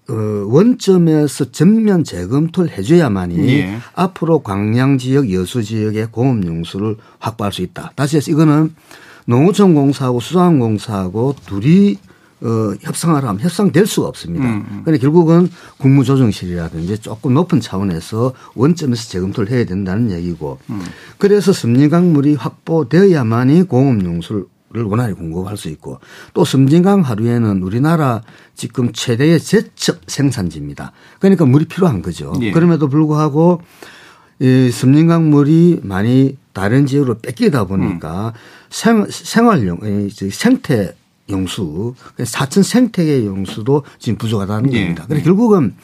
[0.09, 0.13] 어,
[0.47, 3.77] 원점에서 전면 재검토를 해줘야만이 예.
[3.93, 7.93] 앞으로 광양 지역, 여수 지역의 공업 용수를 확보할 수 있다.
[7.95, 8.73] 다시 해서 이거는
[9.25, 11.97] 농어촌 공사하고 수산 공사하고 둘이
[12.43, 14.45] 어, 협상을 하면 협상될 수가 없습니다.
[14.45, 14.65] 음.
[14.69, 14.81] 음.
[14.83, 20.81] 그런데 결국은 국무조정실이라든지 조금 높은 차원에서 원점에서 재검토를 해야 된다는 얘기고 음.
[21.19, 25.99] 그래서 섬진강물이 확보되어야만이 공업용수를 원활히 공급할 수 있고
[26.33, 28.23] 또 섬진강 하루에는 우리나라
[28.55, 30.93] 지금 최대의 제첩 생산지입니다.
[31.19, 32.33] 그러니까 물이 필요한 거죠.
[32.41, 32.51] 예.
[32.51, 33.61] 그럼에도 불구하고
[34.39, 38.39] 이 섬진강 물이 많이 다른 지역으로 뺏기다 보니까 음.
[38.71, 40.95] 생, 생활용, 생태
[41.29, 44.81] 용수, 사천 생태계 용수도 지금 부족하다는 예.
[44.81, 45.05] 겁니다.
[45.07, 45.75] 그래서 결국은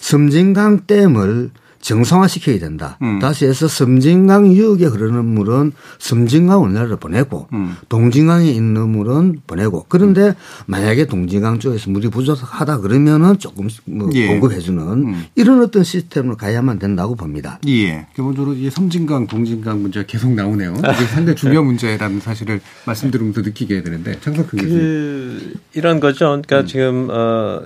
[0.00, 1.50] 섬진강 댐을
[1.82, 2.96] 정상화시켜야 된다.
[3.02, 3.18] 음.
[3.18, 7.76] 다시 해서 섬진강 유역에 흐르는 물은 섬진강 원래로 보내고 음.
[7.88, 10.34] 동진강에 있는 물은 보내고 그런데 음.
[10.66, 14.28] 만약에 동진강 쪽에서 물이 부족하다 그러면은 조금 뭐 예.
[14.28, 15.24] 공급해주는 음.
[15.34, 17.58] 이런 어떤 시스템으로 가야만 된다고 봅니다.
[17.66, 18.06] 예.
[18.14, 20.74] 기본적으로 이 섬진강, 동진강 문제가 계속 나오네요.
[20.78, 24.78] 이게 상당히 중요한 문제라는 사실을 말씀드리면서 느끼게 되는데 창석 교수님.
[24.78, 26.26] 그 이런 거죠.
[26.26, 26.66] 그러니까 음.
[26.66, 27.62] 지금 어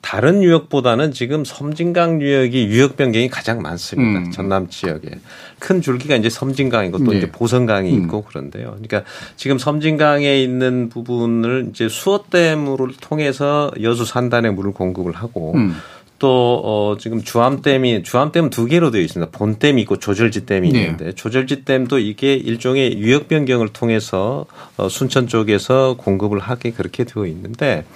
[0.00, 4.20] 다른 유역보다는 지금 섬진강 유역이 유역 변경이 가장 많습니다.
[4.20, 4.30] 음.
[4.30, 5.10] 전남 지역에
[5.58, 7.18] 큰 줄기가 이제 섬진강이고 또 네.
[7.18, 8.04] 이제 보성강이 음.
[8.04, 8.70] 있고 그런데요.
[8.70, 9.04] 그러니까
[9.36, 15.76] 지금 섬진강에 있는 부분을 이제 수어댐을 통해서 여수 산단에 물을 공급을 하고 음.
[16.18, 19.32] 또, 어, 지금 주암댐이, 주암댐은 두 개로 되어 있습니다.
[19.32, 20.80] 본댐이 있고 조절지댐이 네.
[20.80, 24.44] 있는데, 조절지댐도 이게 일종의 유역 변경을 통해서
[24.76, 27.86] 어, 순천 쪽에서 공급을 하게 그렇게 되어 있는데,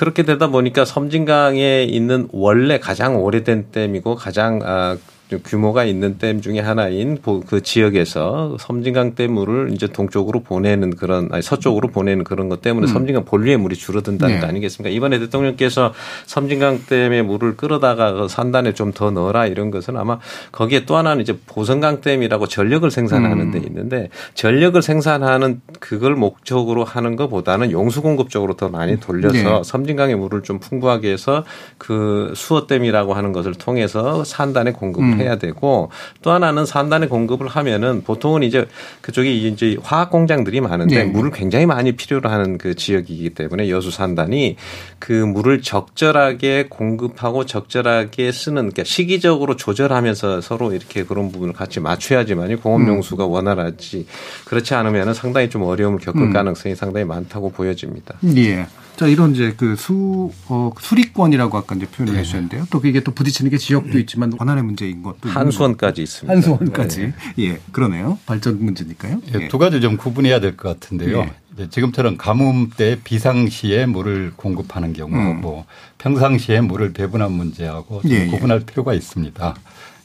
[0.00, 4.96] 그렇게 되다 보니까 섬진강에 있는 원래 가장 오래된 댐이고 가장 아,
[5.38, 11.88] 규모가 있는 댐 중에 하나인 그 지역에서 섬진강 댐물을 이제 동쪽으로 보내는 그런 아니 서쪽으로
[11.88, 12.92] 보내는 그런 것 때문에 음.
[12.92, 14.40] 섬진강 본류의 물이 줄어든다는 네.
[14.40, 14.94] 거 아니겠습니까?
[14.94, 15.94] 이번에 대통령께서
[16.26, 20.18] 섬진강 댐의 물을 끌어다가 그 산단에 좀 더 넣어라 이런 것은 아마
[20.52, 23.50] 거기에 또 하나는 이제 보성강 댐이라고 전력을 생산하는 음.
[23.52, 29.62] 데 있는데 전력을 생산하는 그걸 목적으로 하는 것보다는 용수 공급 적으로 더 많이 돌려서 네.
[29.64, 31.44] 섬진강의 물을 좀 풍부하게 해서
[31.78, 35.19] 그 수어 댐이라고 하는 것을 통해서 산단에 공급을 음.
[35.20, 35.90] 해야 되고
[36.22, 38.66] 또 하나는 산단에 공급을 하면은 보통은 이제
[39.00, 41.04] 그쪽이 이제 화학 공장들이 많은데 네.
[41.04, 44.56] 물을 굉장히 많이 필요로 하는 그 지역이기 때문에 여수 산단이
[44.98, 52.56] 그 물을 적절하게 공급하고 적절하게 쓰는 그러니까 시기적으로 조절하면서 서로 이렇게 그런 부분을 같이 맞춰야지만이
[52.56, 53.30] 공업 용수가 음.
[53.30, 54.06] 원활하지
[54.44, 56.32] 그렇지 않으면은 상당히 좀 어려움을 겪을 음.
[56.32, 58.16] 가능성이 상당히 많다고 보여집니다.
[58.36, 58.66] 예.
[58.96, 62.20] 자, 이런 이제 그 수, 어, 수리권이라고 아까 이제 표현을 네.
[62.20, 62.66] 해주셨는데요.
[62.70, 65.30] 또 이게 또 부딪히는 게 지역도 있지만 권한의 문제인 것도.
[65.30, 66.32] 한수원까지 있습니다.
[66.34, 67.00] 한수원까지.
[67.00, 67.14] 네.
[67.38, 68.18] 예, 그러네요.
[68.26, 69.20] 발전 문제니까요.
[69.34, 69.48] 예, 예.
[69.48, 71.20] 두 가지 좀 구분해야 될 것 같은데요.
[71.58, 71.68] 예.
[71.70, 75.40] 지금처럼 가뭄 때 비상시에 물을 공급하는 경우, 음.
[75.40, 75.64] 뭐
[75.98, 78.26] 평상시에 물을 배분한 문제하고 좀 예, 예.
[78.26, 79.54] 구분할 필요가 있습니다.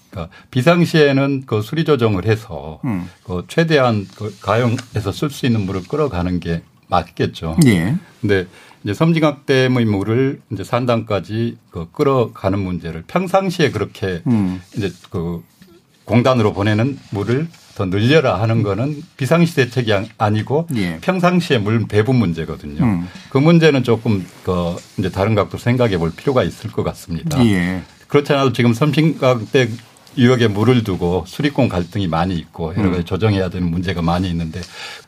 [0.10, 3.10] 그러니까 비상시에는 그 수리 조정을 해서 음.
[3.26, 7.58] 그 최대한 그 가용해서 쓸 수 있는 물을 끌어가는 게 맞겠죠.
[7.66, 7.96] 예.
[8.22, 8.48] 근데
[8.86, 14.62] 이제 섬진강댐의 물을 이제 산단까지 그 끌어가는 문제를 평상시에 그렇게 음.
[14.78, 15.44] 이제 그
[16.06, 21.00] 공단으로 보내는 물을 더 늘려라 하는 거는 비상시 대책이 아니고 예.
[21.02, 22.84] 평상시에 물 배분 문제거든요.
[22.84, 23.08] 음.
[23.30, 27.44] 그 문제는 조금 그 이제 다른 각도 생각해 볼 필요가 있을 것 같습니다.
[27.44, 27.82] 예.
[28.08, 29.78] 그렇지 않아도 지금 섬진강댐
[30.18, 33.06] 유역에 물을 두고 수리권 갈등이 많이 있고 여러 가지 음.
[33.06, 34.62] 조정해야 되는 문제가 많이 있는데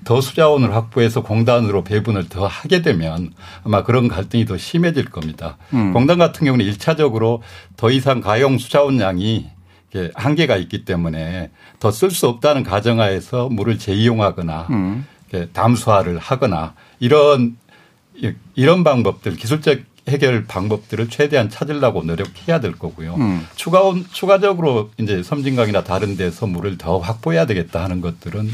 [0.04, 3.32] 더 수자원을 확보해서 공단으로 배분을 더 하게 되면
[3.64, 5.58] 아마 그런 갈등이 더 심해질 겁니다.
[5.74, 5.94] 음.
[5.94, 7.42] 공단 같은 경우는 일차적으로
[7.78, 9.48] 더 이상 가용 수자원량이
[10.14, 15.06] 한계가 있기 때문에 더 쓸 수 없다는 가정하에서 물을 재이용하거나 음.
[15.54, 17.58] 담수화를 하거나 이런
[18.56, 23.16] 이런 방법들 기술적 해결 방법들을 최대한 찾으려고 노력해야 될 거고요.
[23.16, 23.46] 음.
[23.56, 28.50] 추가 추가적으로 이제 섬진강이나 다른 데서 물을 더 확보해야 되겠다 하는 것들은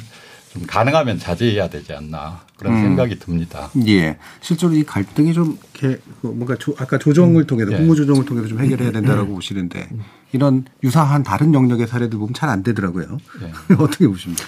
[0.54, 2.82] 좀 가능하면 자제해야 되지 않나 그런 음.
[2.82, 3.70] 생각이 듭니다.
[3.88, 4.18] 예.
[4.42, 7.78] 실제로 이 갈등이 좀 이렇게 그 뭔가 조, 아까 조정을 통해서 음.
[7.78, 9.36] 공무 조정을 통해서 좀 해결해야 된다라고 음.
[9.36, 9.90] 보시는데
[10.32, 13.18] 이런 유사한 다른 영역의 사례들 보면 잘 안 되더라고요.
[13.42, 13.52] 예.
[13.76, 14.46] 어떻게 보십니까?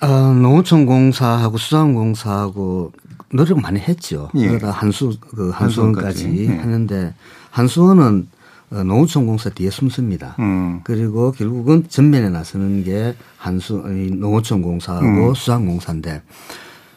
[0.00, 2.92] 어, 농어촌공사하고 수산공사하고
[3.32, 4.30] 노력 많이 했죠.
[4.34, 4.48] 예.
[4.48, 6.48] 그러다 한수 그 한수원까지 네.
[6.48, 7.14] 했는데
[7.50, 8.28] 한수원은
[8.70, 10.36] 어, 농어촌공사 뒤에 숨습니다.
[10.38, 10.80] 음.
[10.84, 15.34] 그리고 결국은 전면에 나서는 게 한수 농어촌공사하고 음.
[15.34, 16.22] 수산공사인데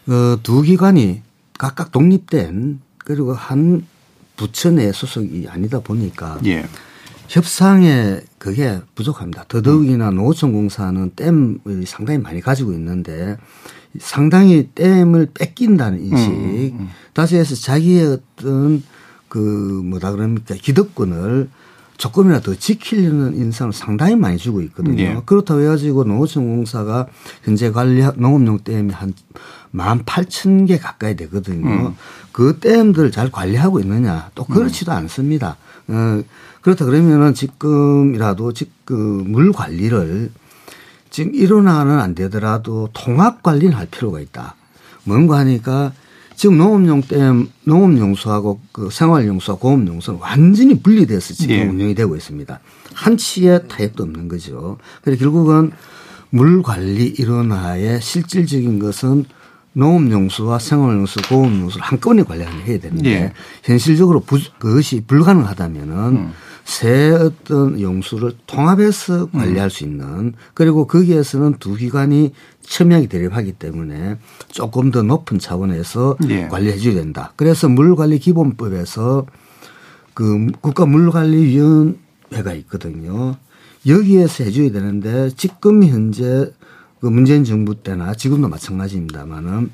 [0.05, 1.21] 그두 기관이
[1.57, 3.85] 각각 독립된 그리고 한
[4.35, 6.65] 부처 내 소속이 아니다 보니까 예.
[7.27, 9.45] 협상에 그게 부족합니다.
[9.47, 13.37] 더더욱이나 농어촌공사는 댐을 상당히 많이 가지고 있는데
[13.99, 16.29] 상당히 댐을 뺏긴다는 인식.
[16.29, 16.89] 음, 음, 음.
[17.13, 18.83] 다시 해서 자기의 어떤
[19.27, 21.49] 그 뭐다 그럽니까 기득권을
[21.97, 24.95] 조금이라도 더 지키려는 인상을 상당히 많이 주고 있거든요.
[24.95, 25.21] 네.
[25.25, 27.07] 그렇다고 해가지고 농어촌공사가
[27.43, 31.87] 현재 관리 농업용 댐이 한만 팔천 개 가까이 되거든요.
[31.87, 31.95] 음.
[32.31, 34.31] 그 댐들 잘 관리하고 있느냐?
[34.35, 34.97] 또 그렇지도 음.
[34.97, 35.55] 않습니다.
[35.87, 36.23] 어,
[36.61, 40.31] 그렇다 그러면은 지금이라도 지금 물 관리를
[41.09, 44.55] 지금 일어나는 안 되더라도 통합 관리는 할 필요가 있다.
[45.03, 45.93] 뭔가 하니까
[46.35, 51.63] 지금 농업용 댐, 농업용수하고 그 생활용수와 공업용수는 완전히 분리돼서 지금 네.
[51.67, 52.59] 운영이 되고 있습니다.
[52.93, 54.77] 한치의 타협도 없는 거죠.
[55.03, 55.71] 그래서 결국은
[56.29, 59.25] 물 관리 일원화의 실질적인 것은
[59.73, 63.33] 농업용수와 생활용수, 공업용수를 한꺼번에 관리해야 되는데 네.
[63.63, 66.33] 현실적으로 부, 그것이 불가능하다면은 음.
[66.63, 72.31] 새 어떤 용수를 통합해서 관리할 수 있는 그리고 거기에서는 두 기관이
[72.61, 76.47] 첨예하게 대립하기 때문에 조금 더 높은 차원에서 예.
[76.47, 77.33] 관리해 줘야 된다.
[77.35, 79.25] 그래서 물관리 기본법에서
[80.13, 83.35] 그 국가물관리위원회가 있거든요.
[83.85, 86.49] 여기에서 해줘야 되는데 지금 현재
[87.03, 89.71] 그 문재인 정부 때나 지금도 마찬가지입니다만은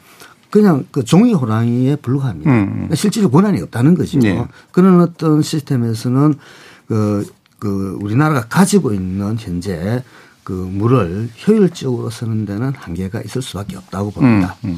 [0.50, 2.50] 그냥 그 종이 호랑이에 불과합니다.
[2.50, 2.88] 음.
[2.90, 2.96] 음.
[2.96, 4.18] 실질적 권한이 없다는 거죠.
[4.18, 4.44] 네.
[4.72, 6.34] 그런 어떤 시스템에서는
[6.88, 10.04] 그, 그 우리나라가 가지고 있는 현재
[10.44, 14.56] 그 물을 효율적으로 쓰는 데는 한계가 있을 수밖에 없다고 봅니다.
[14.66, 14.78] 음, 음.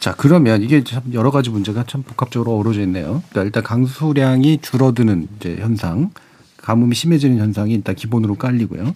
[0.00, 3.22] 자, 그러면 이게 참 여러 가지 문제가 참 복합적으로 어우러져 있네요.
[3.28, 6.10] 그러니까 일단 강수량이 줄어드는 이제 현상,
[6.56, 8.94] 가뭄이 심해지는 현상이 일단 기본으로 깔리고요.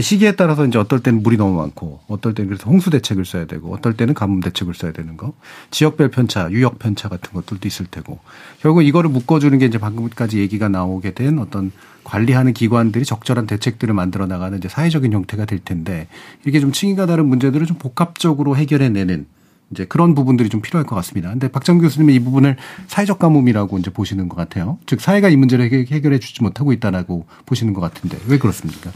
[0.00, 3.72] 시기에 따라서 이제 어떨 때는 물이 너무 많고 어떨 때는 그래서 홍수 대책을 써야 되고
[3.72, 5.32] 어떨 때는 가뭄 대책을 써야 되는 거
[5.70, 8.18] 지역별 편차, 유역 편차 같은 것들도 있을 테고
[8.60, 11.72] 결국 이거를 묶어주는 게 이제 방금까지 얘기가 나오게 된 어떤
[12.04, 16.08] 관리하는 기관들이 적절한 대책들을 만들어 나가는 이제 사회적인 형태가 될 텐데
[16.46, 19.26] 이게 좀 층위가 다른 문제들을 좀 복합적으로 해결해내는
[19.72, 21.30] 이제 그런 부분들이 좀 필요할 것 같습니다.
[21.30, 22.56] 근데 박정 교수님은 이 부분을
[22.86, 24.78] 사회적 가뭄이라고 이제 보시는 것 같아요.
[24.86, 28.92] 즉 사회가 이 문제를 해결해 주지 못하고 있다라고 보시는 것 같은데 왜 그렇습니까?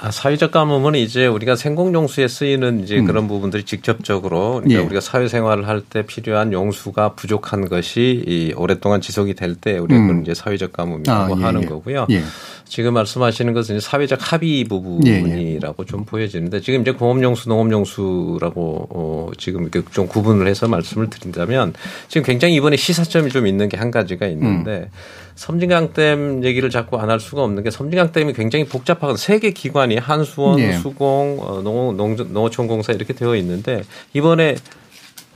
[0.00, 3.06] 아, 사회적 가뭄은 이제 우리가 생공 용수에 쓰이는 이제 음.
[3.06, 4.84] 그런 부분들이 직접적으로 그러니까 예.
[4.84, 10.06] 우리가 사회생활을 할 때 필요한 용수가 부족한 것이 이 오랫동안 지속이 될 때 우리가 음.
[10.08, 11.66] 그걸 이제 사회적 가뭄이라고 아, 예, 하는 예.
[11.66, 12.06] 거고요.
[12.10, 12.22] 예.
[12.64, 19.30] 지금 말씀하시는 것은 사회적 합의 부분이라고 좀 보여지는데 지금 이제 공업 용수, 농업 용수라고 어
[19.38, 21.74] 지금 이렇게 좀 구분을 해서 말씀을 드린다면
[22.08, 24.86] 지금 굉장히 이번에 시사점이 좀 있는 게 한 가지가 있는데 음.
[25.36, 30.56] 섬진강댐 얘기를 자꾸 안 할 수가 없는 게 섬진강댐이 굉장히 복잡하고 세 개 기관이 한수원,
[30.56, 30.72] 네.
[30.72, 33.82] 수공, 어, 농, 농, 농어촌공사 이렇게 되어 있는데
[34.14, 34.56] 이번에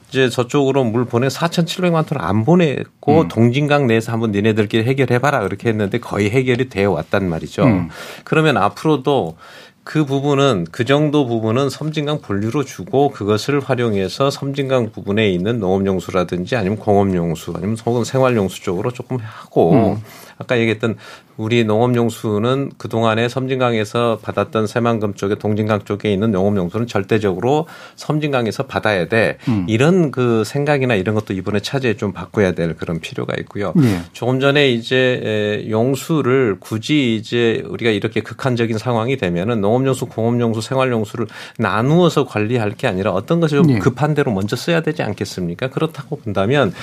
[0.09, 3.29] 이제 저쪽으로 물 보내 4,700만 톤을 안 보냈고 음.
[3.29, 7.63] 동진강 내에서 한번 니네들끼리 해결해봐라 그렇게 했는데 거의 해결이 되어 왔단 말이죠.
[7.65, 7.89] 음.
[8.25, 9.37] 그러면 앞으로도
[9.83, 16.79] 그 부분은 그 정도 부분은 섬진강 본류로 주고 그것을 활용해서 섬진강 부분에 있는 농업용수라든지 아니면
[16.79, 20.03] 공업용수 아니면 혹은 생활용수 쪽으로 조금 하고 음.
[20.39, 20.97] 아까 얘기했던
[21.41, 27.67] 우리 농업용수는 그동안에 섬진강에서 받았던 새만금 쪽에 동진강 쪽에 있는 농업용수는 절대적으로
[27.97, 29.39] 섬진강에서 받아야 돼.
[29.49, 29.65] 음.
[29.67, 33.73] 이런 그 생각이나 이런 것도 이번에 차제에 좀 바꿔야 될 그런 필요가 있고요.
[33.75, 34.03] 네.
[34.13, 41.27] 조금 전에 이제 용수를 굳이 이제 우리가 이렇게 극한적인 상황이 되면은 농업용수, 공업용수, 생활용수를
[41.57, 43.79] 나누어서 관리할 게 아니라 어떤 것을 좀 네.
[43.79, 45.69] 급한 대로 먼저 써야 되지 않겠습니까?
[45.69, 46.75] 그렇다고 본다면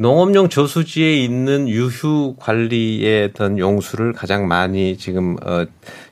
[0.00, 5.66] 농업용 저수지에 있는 유휴 관리에 어떤 용수를 가장 많이 지금 어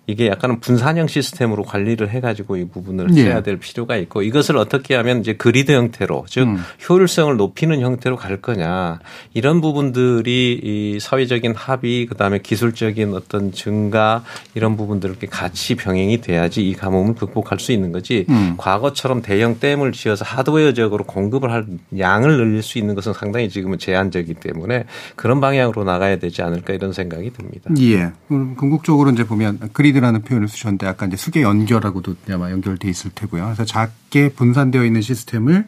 [0.07, 3.25] 이게 약간은 분산형 시스템으로 관리를 해가지고 이 부분을 네.
[3.25, 6.59] 써야 될 필요가 있고 이것을 어떻게 하면 이제 그리드 형태로 즉 음.
[6.89, 9.01] 효율성을 높이는 형태로 갈 거냐
[9.35, 14.23] 이런 부분들이 이 사회적인 합의 그다음에 기술적인 어떤 증가
[14.55, 18.55] 이런 부분들을 같이 병행이 돼야지 이 가뭄을 극복할 수 있는 거지 음.
[18.59, 21.67] 과거처럼 대형 댐을 지어서 하드웨어적으로 공급을 할
[21.99, 24.85] 양을 늘릴 수 있는 것은 상당히 지금은 제한적이기 때문에
[25.17, 27.71] 그런 방향으로 나가야 되지 않을까 이런 생각이 듭니다.
[27.81, 28.13] 예.
[28.29, 33.45] 궁극적으로 이제 보면 그리드 그리드라는 표현을 쓰셨는데 아까 이제 수계 연결하고도 아마 연결돼 있을 테고요.
[33.45, 35.67] 그래서 작게 분산되어 있는 시스템을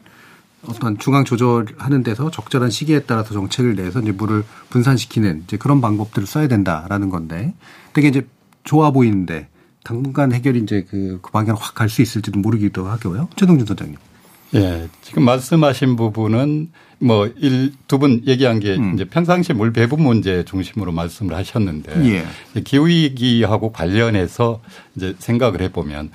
[0.67, 6.27] 어떤 중앙 조절하는 데서 적절한 시기에 따라서 정책을 내서 이제 물을 분산시키는 이제 그런 방법들을
[6.27, 7.53] 써야 된다라는 건데
[7.93, 8.27] 되게 이제
[8.63, 9.47] 좋아 보이는데
[9.83, 13.29] 당분간 해결이 이제 그, 그 방향으로 확갈 수 있을지도 모르기도 하고요.
[13.35, 13.97] 최동준 소장님.
[14.55, 14.87] 예.
[15.01, 16.69] 지금 말씀하신 부분은
[17.01, 18.93] 뭐, 일, 두 분 얘기한 게 음.
[18.95, 22.05] 이제 평상시 물 배분 문제 중심으로 말씀을 하셨는데
[22.55, 22.61] 예.
[22.61, 24.61] 기후 위기하고 관련해서
[24.95, 26.11] 이제 생각을 해 보면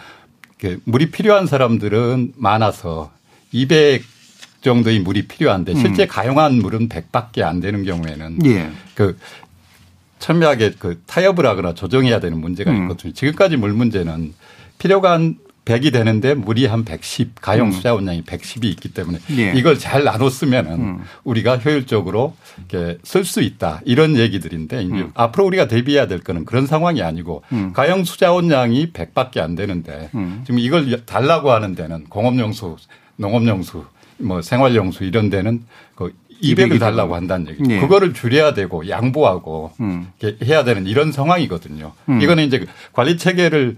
[0.84, 3.12] 물이 필요한 사람들은 많아서
[3.52, 4.02] 200
[4.62, 5.76] 정도의 물이 필요한데 음.
[5.76, 8.70] 실제 가용한 물은 100밖에 안 되는 경우에는 예.
[8.94, 9.16] 그
[10.18, 12.82] 첨예하게 그 타협을 하거나 조정해야 되는 문제가 음.
[12.82, 13.12] 있거든요.
[13.12, 14.32] 지금까지 물 문제는
[14.78, 15.18] 필요가
[15.64, 17.72] 100이 되는데 물이 한 110, 가용 음.
[17.72, 19.52] 수자 원량이 110이 있기 때문에 예.
[19.54, 21.00] 이걸 잘 나눠 쓰면은 음.
[21.24, 22.34] 우리가 효율적으로
[22.68, 23.80] 이렇게 쓸 수 있다.
[23.84, 25.10] 이런 얘기들인데 이제 음.
[25.14, 27.72] 앞으로 우리가 대비해야 될 거는 그런 상황이 아니고 음.
[27.72, 30.42] 가용 수자 원량이 100밖에 안 되는데 음.
[30.44, 32.76] 지금 이걸 달라고 하는 데는 공업용수,
[33.16, 33.84] 농업용수,
[34.18, 36.12] 뭐 생활용수 이런 데는 그
[36.42, 37.68] 200을 달라고 한다는 얘기죠.
[37.68, 37.80] 네.
[37.80, 40.08] 그거를 줄여야 되고 양보하고 음.
[40.42, 41.92] 해야 되는 이런 상황이거든요.
[42.10, 42.20] 음.
[42.20, 43.76] 이거는 이제 관리 체계를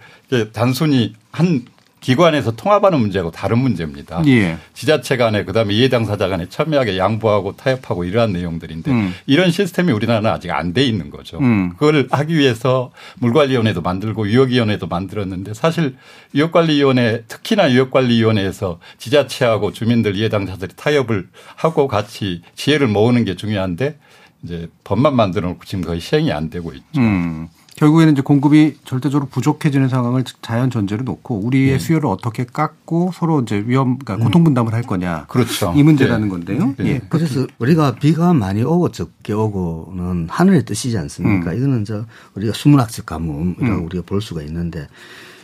[0.52, 1.64] 단순히 한
[2.00, 4.22] 기관에서 통합하는 문제하고 다른 문제입니다.
[4.26, 4.58] 예.
[4.74, 9.14] 지자체 간에 그다음에 이해 당사자 간에 첨예하게 양보하고 타협하고 이러한 내용들인데 음.
[9.26, 11.38] 이런 시스템이 우리나라는 아직 안 돼 있는 거죠.
[11.38, 11.70] 음.
[11.70, 15.96] 그걸 하기 위해서 물관리위원회도 만들고 유역위원회도 만들었는데 사실
[16.34, 23.98] 유역관리위원회 특히나 유역관리위원회에서 지자체하고 주민들 이해 당사자들이 타협을 하고 같이 지혜를 모으는 게 중요한데
[24.42, 27.00] 이제 법만 만들어 놓고 지금 거의 시행이 안 되고 있죠.
[27.00, 27.48] 음.
[27.76, 31.78] 결국에는 이제 공급이 절대적으로 부족해지는 상황을 자연 전제로 놓고 우리의 네.
[31.78, 34.24] 수요를 어떻게 깎고 서로 이제 위험, 그러니까 음.
[34.26, 35.26] 고통 분담을 할 거냐.
[35.28, 35.74] 그렇죠.
[35.76, 36.30] 이 문제라는 네.
[36.30, 36.74] 건데요.
[36.78, 36.86] 네.
[36.86, 37.00] 예.
[37.10, 41.52] 그래서 우리가 비가 많이 오고 적게 오고는 하늘의 뜻이지 않습니까?
[41.52, 41.56] 음.
[41.56, 43.84] 이거는 저 우리가 수문학적 가뭄이라고 음.
[43.84, 44.88] 우리가 볼 수가 있는데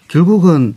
[0.08, 0.74] 결국은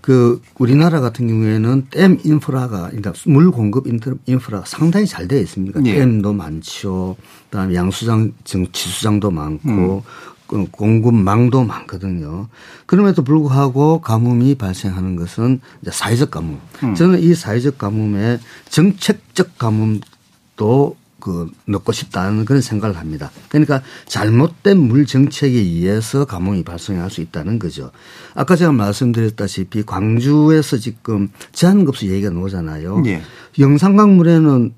[0.00, 5.80] 그 우리나라 같은 경우에는 댐 인프라가 그러니까 물 공급 인프라가 상당히 잘 되어 있습니다.
[5.86, 5.94] 예.
[5.94, 7.16] 댐도 많죠.
[7.48, 10.33] 그다음에 양수장, 지수장도 많고 음.
[10.54, 12.46] 그 공급망도 많거든요.
[12.86, 16.60] 그럼에도 불구하고 가뭄이 발생하는 것은 사회적 가뭄.
[16.84, 16.94] 음.
[16.94, 18.38] 저는 이 사회적 가뭄에
[18.68, 23.32] 정책적 가뭄도 그 넣고 싶다는 그런 생각을 합니다.
[23.48, 27.90] 그러니까 잘못된 물 정책에 의해서 가뭄이 발생할 수 있다는 거죠.
[28.34, 33.02] 아까 제가 말씀드렸다시피 광주에서 지금 제한급수 얘기가 나오잖아요.
[33.06, 33.22] 예.
[33.58, 34.72] 영산강물에는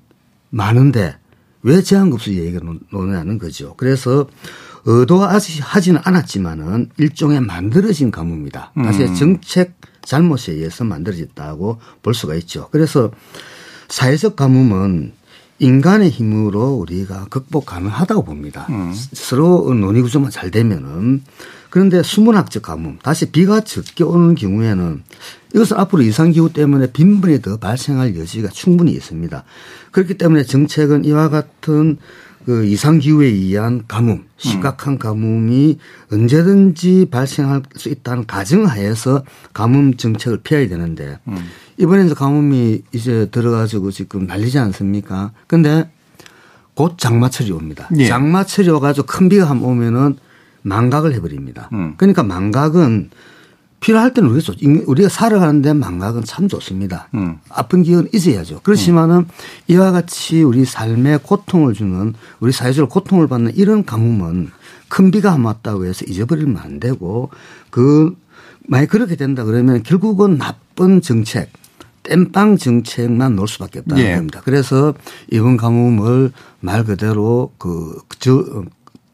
[0.49, 1.17] 많은데
[1.61, 2.61] 왜 제한급수 얘기가
[2.91, 3.75] 나오냐는 거죠.
[3.77, 4.27] 그래서
[4.87, 8.71] 의도하지는 않았지만은 일종의 만들어진 가뭄입니다.
[8.85, 9.15] 사실 음.
[9.15, 9.73] 정책
[10.03, 12.69] 잘못에 의해서 만들어졌다고 볼 수가 있죠.
[12.71, 13.11] 그래서
[13.89, 15.11] 사회적 가뭄은
[15.59, 18.67] 인간의 힘으로 우리가 극복 가능하다고 봅니다.
[18.69, 18.93] 음.
[19.11, 21.23] 서로 논의 구조만 잘 되면은
[21.69, 25.03] 그런데 수문학적 가뭄, 다시 비가 적게 오는 경우에는
[25.53, 29.43] 이것은 앞으로 이상기후 때문에 빈번히 더 발생할 여지가 충분히 있습니다.
[29.91, 31.97] 그렇기 때문에 정책은 이와 같은
[32.47, 35.79] 그 이상 기후에 의한 가뭄, 심각한 가뭄이
[36.09, 41.35] 언제든지 발생할 수 있다는 가정하에서 가뭄 정책을 피해야 되는데 음.
[41.75, 45.33] 이번에 이제 가뭄이 이제 들어가지고 지금 난리지 않습니까?
[45.47, 45.91] 근데
[46.73, 47.89] 곧 장마철이 옵니다.
[47.97, 48.07] 예.
[48.07, 50.15] 장마철이 와가지고 큰 비가 한번 오면은
[50.61, 51.69] 망각을 해버립니다.
[51.73, 51.95] 음.
[51.97, 53.09] 그러니까 망각은
[53.79, 54.53] 필요할 때는 우리가,
[54.87, 57.09] 우리가 살아가는 데 망각은 참 좋습니다.
[57.13, 57.37] 음.
[57.49, 58.61] 아픈 기억은 잊어야죠.
[58.63, 59.27] 그렇지만은 음.
[59.67, 64.49] 이와 같이 우리 삶에 고통을 주는 우리 사회적으로 고통을 받는 이런 가뭄은
[64.89, 67.29] 큰 비가 한 왔다고 해서 잊어버리면 안 되고
[67.69, 68.15] 그
[68.67, 71.51] 만약 그렇게 된다 그러면 결국은 나쁜 정책
[72.03, 74.15] 땜빵 정책만 놓을 수밖에 없다는 예.
[74.15, 74.41] 겁니다.
[74.43, 74.93] 그래서
[75.29, 78.63] 이번 가뭄을 말 그대로 그, 저,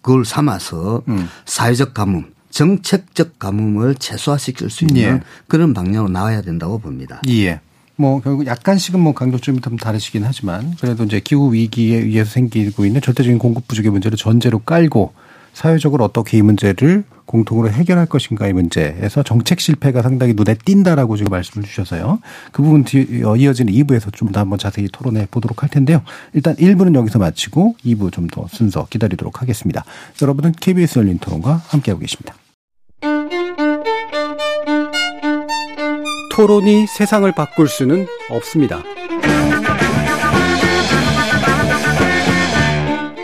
[0.02, 1.28] 그걸 삼아서 음.
[1.46, 5.20] 사회적 가뭄 정책적 가뭄을 최소화시킬 수 있는 예.
[5.48, 7.20] 그런 방향으로 나와야 된다고 봅니다.
[7.28, 7.60] 예.
[7.96, 13.02] 뭐 결국 약간씩은 뭐 강조점이 좀 다르시긴 하지만 그래도 이제 기후 위기에 의해서 생기고 있는
[13.02, 15.14] 절대적인 공급 부족의 문제를 전제로 깔고
[15.54, 21.66] 사회적으로 어떻게 이 문제를 공통으로 해결할 것인가의 문제에서 정책 실패가 상당히 눈에 띈다라고 지금 말씀을
[21.66, 22.20] 주셔서요.
[22.52, 22.84] 그 부분
[23.26, 26.02] 어, 이어지는 2부에서 좀 더 한번 자세히 토론해 보도록 할 텐데요.
[26.34, 29.86] 일단 1부는 여기서 마치고 2부 좀 더 순서 기다리도록 하겠습니다.
[30.22, 32.34] 여러분은 KBS 열린 토론과 함께하고 계십니다.
[36.32, 38.82] 토론이 세상을 바꿀 수는 없습니다.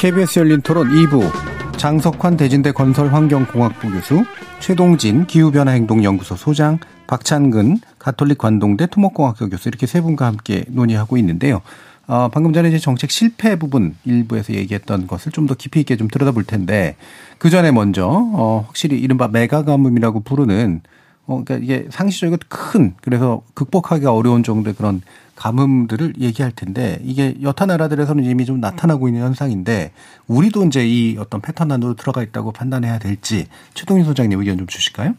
[0.00, 1.30] KBS 열린 토론 2부
[1.76, 4.24] 장석환 대진대 건설환경공학부 교수
[4.58, 11.60] 최동진 기후변화행동연구소 소장 박찬근 가톨릭 관동대 토목공학교 교수 이렇게 세 분과 함께 논의하고 있는데요.
[12.06, 16.08] 어, 방금 전에 이제 정책 실패 부분 일부에서 얘기했던 것을 좀 더 깊이 있게 좀
[16.08, 16.96] 들여다볼 텐데
[17.36, 20.80] 그 전에 먼저 어, 확실히 이른바 메가 가뭄이라고 부르는
[21.30, 25.00] 어, 그러니까 이게 상시적이고 큰 그래서 극복하기가 어려운 정도의 그런
[25.36, 29.92] 가뭄들을 얘기할 텐데 이게 여타 나라들에서는 이미 좀 나타나고 있는 현상인데
[30.26, 35.14] 우리도 이제 이 어떤 패턴 안으로 들어가 있다고 판단해야 될지 최동인 소장님 의견 좀 주실까요?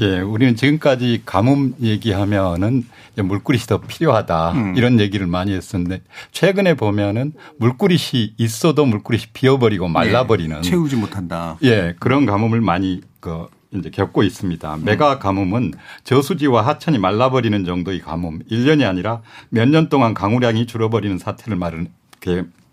[0.00, 2.84] 예, 우리는 지금까지 가뭄 얘기하면은
[3.16, 4.76] 물그릇이 더 필요하다 음.
[4.76, 6.02] 이런 얘기를 많이 했었는데
[6.32, 11.56] 최근에 보면은 물그릇이 있어도 물그릇이 비어버리고 말라버리는 예, 채우지 못한다.
[11.62, 14.78] 예, 그런 가뭄을 많이 그 이제 겪고 있습니다.
[14.82, 15.72] 메가 가뭄은
[16.04, 21.88] 저수지와 하천이 말라버리는 정도의 가뭄, 1년이 아니라 몇 년 동안 강우량이 줄어버리는 사태를 말은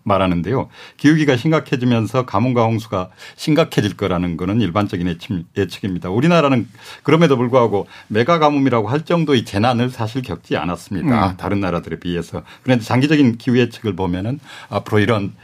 [0.04, 0.68] 말하는데요.
[0.96, 5.16] 기후기가 심각해지면서 가뭄과 홍수가 심각해질 거라는 거는 일반적인
[5.56, 6.10] 예측입니다.
[6.10, 6.66] 우리나라는
[7.04, 11.30] 그럼에도 불구하고 메가 가뭄이라고 할 정도의 재난을 사실 겪지 않았습니다.
[11.30, 11.36] 음.
[11.36, 12.42] 다른 나라들에 비해서.
[12.64, 14.40] 그런데 장기적인 기후 예측을 보면은
[14.70, 15.34] 앞으로 이런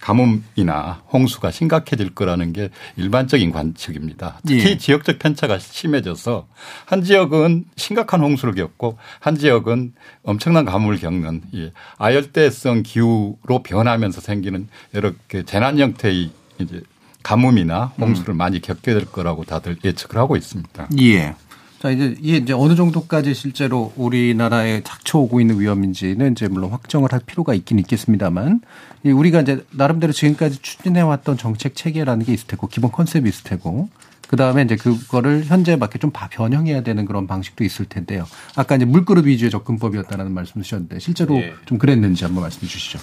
[0.00, 4.40] 가뭄이나 홍수가 심각해질 거라는 게 일반적인 관측입니다.
[4.46, 4.78] 특히 예.
[4.78, 6.46] 지역적 편차가 심해져서
[6.86, 9.92] 한 지역은 심각한 홍수를 겪고 한 지역은
[10.22, 15.12] 엄청난 가뭄을 겪는 이 아열대성 기후로 변하면서 생기는 여러
[15.46, 16.82] 재난 형태의 이제
[17.22, 18.36] 가뭄이나 홍수를 음.
[18.36, 20.88] 많이 겪게 될 거라고 다들 예측을 하고 있습니다.
[21.00, 21.34] 예.
[21.80, 27.20] 자, 이제 이게 이제 어느 정도까지 실제로 우리나라에 닥쳐오고 있는 위험인지는 이제 물론 확정을 할
[27.24, 28.60] 필요가 있긴 있겠습니다만
[29.02, 33.88] 우리가 이제 나름대로 지금까지 추진해왔던 정책 체계라는 게 있을 테고 기본 컨셉이 있을 테고
[34.28, 38.26] 그 다음에 이제 그거를 현재에 맞게 좀 변형해야 되는 그런 방식도 있을 텐데요.
[38.56, 41.54] 아까 이제 물그릇 위주의 접근법이었다라는 말씀 주셨는데 실제로 예.
[41.64, 42.98] 좀 그랬는지 한번 말씀해 주시죠.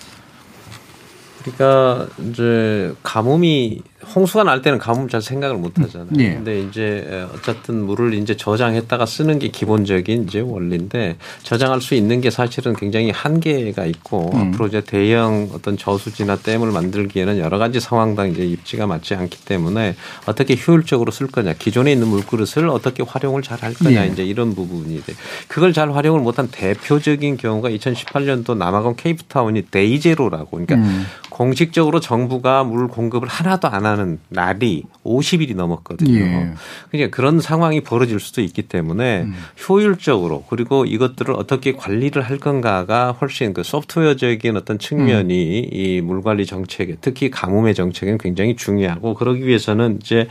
[1.41, 3.81] 그러니까 이제 가뭄이
[4.15, 6.09] 홍수가 날 때는 가뭄 잘 생각을 못 하잖아요.
[6.11, 6.35] 네.
[6.35, 12.29] 근데 이제 어쨌든 물을 이제 저장했다가 쓰는 게 기본적인 이제 원리인데 저장할 수 있는 게
[12.29, 14.53] 사실은 굉장히 한계가 있고 음.
[14.53, 19.95] 앞으로 이제 대형 어떤 저수지나 댐을 만들기에는 여러 가지 상황당 이제 입지가 맞지 않기 때문에
[20.25, 24.07] 어떻게 효율적으로 쓸 거냐, 기존에 있는 물그릇을 어떻게 활용을 잘 할 거냐 네.
[24.07, 25.13] 이제 이런 부분이 돼.
[25.47, 31.05] 그걸 잘 활용을 못한 대표적인 경우가 2018년도 남아공 케이프타운이 데이제로라고 그러니까 음.
[31.29, 36.19] 공식적으로 정부가 물 공급을 하나도 안 하는 날이 50일이 넘었거든요.
[36.19, 36.53] 예.
[36.91, 39.33] 그러니까 그런 상황이 벌어질 수도 있기 때문에 음.
[39.67, 45.77] 효율적으로 그리고 이것들을 어떻게 관리를 할 건가가 훨씬 그 소프트웨어적인 어떤 측면이 음.
[45.77, 50.27] 이물 관리 정책에 특히 가뭄의 정책은 굉장히 중요하고 그러기 위해서는 이제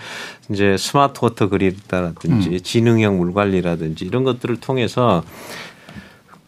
[0.51, 2.59] 이제 smart water grid라든지 음.
[2.63, 5.25] 지능형 물 관리라든지 이런 것들을 통해서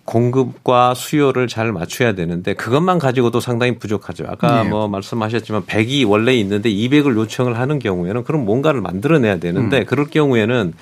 [0.09, 4.24] 공급과 수요를 잘 맞춰야 되는데 그것만 가지고도 상당히 부족하죠.
[4.26, 4.70] 아까 네.
[4.70, 9.84] 뭐 말씀하셨지만 100이 원래 있는데 200을 요청을 하는 경우에는 그럼 뭔가를 만들어내야 되는데 음.
[9.84, 10.72] 그럴 경우에는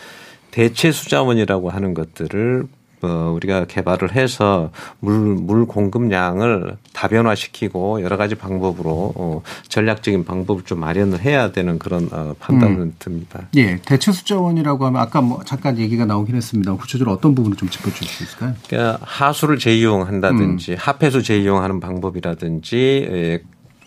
[0.53, 2.69] 대체 수자원이라고 하는 것들을
[3.07, 10.81] 어, 우리가 개발을 해서 물, 물 공급량을 다변화시키고 여러 가지 방법으로 어, 전략적인 방법을 좀
[10.81, 12.95] 마련을 해야 되는 그런 어, 판단은 음.
[12.99, 13.49] 듭니다.
[13.57, 13.81] 예.
[13.85, 16.75] 대체 숫자원이라고 하면 아까 뭐 잠깐 얘기가 나오긴 했습니다.
[16.75, 18.55] 구체적으로 어떤 부분을 좀 짚어줄 수 있을까요?
[18.67, 20.77] 그러니까 하수를 재이용한다든지 음.
[20.79, 23.41] 하폐수 재이용하는 방법이라든지 예,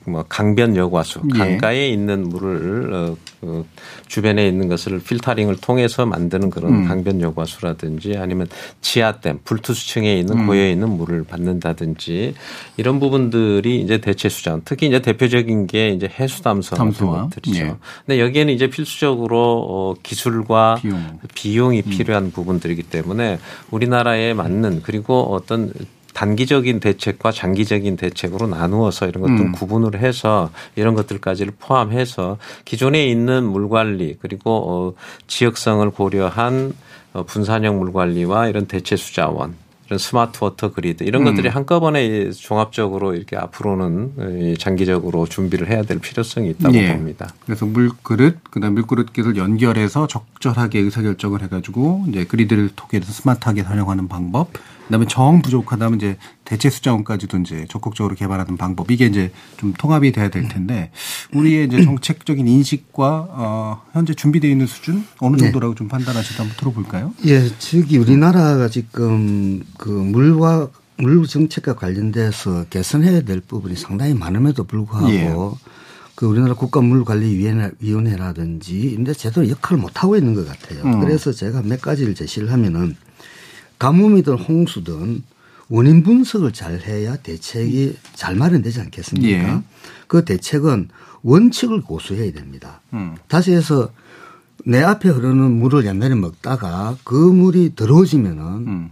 [0.09, 1.37] 뭐 강변 여과수 예.
[1.37, 3.65] 강가에 있는 물을 어, 그
[4.07, 6.87] 주변에 있는 것을 필터링을 통해서 만드는 그런 음.
[6.87, 8.47] 강변 여과수라든지 아니면
[8.81, 10.47] 지하댐 불투수층에 있는 음.
[10.47, 12.33] 고여 있는 물을 받는다든지
[12.77, 17.63] 이런 부분들이 이제 대체 수장 특히 이제 대표적인 게 이제 해수 담소 같은 것들이죠.
[17.63, 17.75] 예.
[18.05, 21.19] 근데 여기에는 이제 필수적으로 어, 기술과 비용.
[21.33, 21.89] 비용이 음.
[21.89, 23.39] 필요한 부분들이기 때문에
[23.71, 25.71] 우리나라에 맞는 그리고 어떤
[26.19, 29.51] 단기적인 대책과 장기적인 대책으로 나누어서 이런 것들 음.
[29.53, 34.93] 구분을 해서 이런 것들까지를 포함해서 기존에 있는 물 관리 그리고 어
[35.27, 36.73] 지역성을 고려한
[37.13, 39.55] 어 분산형 물 관리와 이런 대체 수자원
[39.85, 41.27] 이런 smart water grid 이런 음.
[41.27, 46.97] 것들이 한꺼번에 종합적으로 이렇게 앞으로는 장기적으로 준비를 해야 될 필요성이 있다고 예.
[46.97, 47.33] 봅니다.
[47.45, 54.49] 그래서 물그릇 그다음 물그릇 기술 연결해서 적절하게 의사결정을 해가지고 이제 grid를 통해서 스마트하게 사용하는 방법
[54.89, 60.29] 그다음에 정 부족하다면 이제 대체 수자원까지도 이제 적극적으로 개발하는 방법 이게 이제 좀 통합이 돼야
[60.29, 60.89] 될 텐데
[61.33, 65.43] 우리의 이제 정책적인 인식과 어 현재 준비되어 있는 수준 어느 네.
[65.43, 65.77] 정도라고 네.
[65.77, 67.13] 좀 판단하시다 한번 들어볼까요?
[67.25, 75.11] 예, 즉이 우리나라가 지금 그 물과 물 정책과 관련돼서 개선해야 될 부분이 상당히 많음에도 불구하고
[75.11, 75.31] 예.
[76.15, 80.81] 그 우리나라 국가물관리위원회라든지 이런 데 제대로 역할을 못 하고 있는 것 같아요.
[80.83, 80.99] 음.
[80.99, 82.95] 그래서 제가 몇 가지를 제시를 하면은
[83.79, 85.23] 가뭄이든 홍수든
[85.69, 89.27] 원인 분석을 잘 해야 대책이 잘 마련되지 않겠습니까?
[89.29, 89.61] 예.
[90.07, 90.89] 그 대책은
[91.21, 92.81] 원칙을 고수해야 됩니다.
[92.93, 93.15] 음.
[93.27, 93.91] 다시 해서
[94.65, 98.91] 내 앞에 흐르는 물을 옛날에 먹다가 그 물이 더러워지면은 음.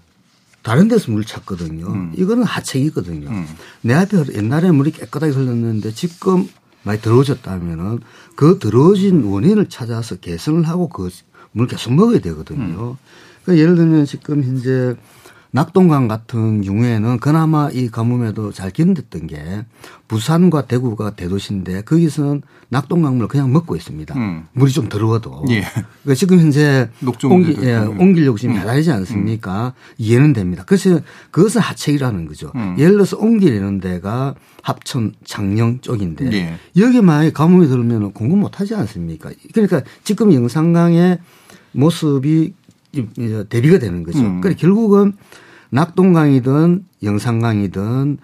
[0.61, 1.87] 다른 데서 물 찾거든요.
[1.87, 2.13] 음.
[2.15, 3.29] 이거는 하책이거든요.
[3.29, 3.47] 음.
[3.81, 6.47] 내 앞에 옛날에 물이 깨끗하게 흘렀는데 지금
[6.83, 7.99] 많이 더러워졌다면은
[8.35, 11.09] 그 더러워진 원인을 찾아서 개선을 하고 그
[11.57, 12.97] 물 계속 먹어야 되거든요.
[13.47, 13.55] 음.
[13.55, 14.95] 그러니까 예를 들면 지금 현재
[15.51, 19.65] 낙동강 같은 경우에는 그나마 이 가뭄에도 잘 견뎠던 게
[20.07, 24.13] 부산과 대구가 대도시인데 거기서는 낙동강물을 그냥 먹고 있습니다.
[24.15, 24.45] 음.
[24.51, 25.45] 물이 좀 더러워도.
[25.49, 25.61] 예.
[26.03, 26.89] 그러니까 지금 현재
[27.23, 28.61] 옮기, 예, 옮기려고 지금 음.
[28.61, 29.67] 해야지 않습니까?
[29.67, 29.93] 음.
[29.97, 30.63] 이해는 됩니다.
[30.67, 30.99] 그래서
[31.31, 32.51] 그것은 하책이라는 거죠.
[32.55, 32.75] 음.
[32.77, 36.57] 예를 들어서 옮기려는 데가 합천 장령 쪽인데 예.
[36.75, 39.31] 여기 만약에 가뭄이 들면 공급 못 하지 않습니까?
[39.53, 41.19] 그러니까 지금 영산강의
[41.71, 42.53] 모습이
[43.49, 44.19] 대비가 되는 거죠.
[44.19, 44.41] 음.
[44.41, 45.13] 그러니까 결국은
[45.69, 48.17] 낙동강이든 영산강이든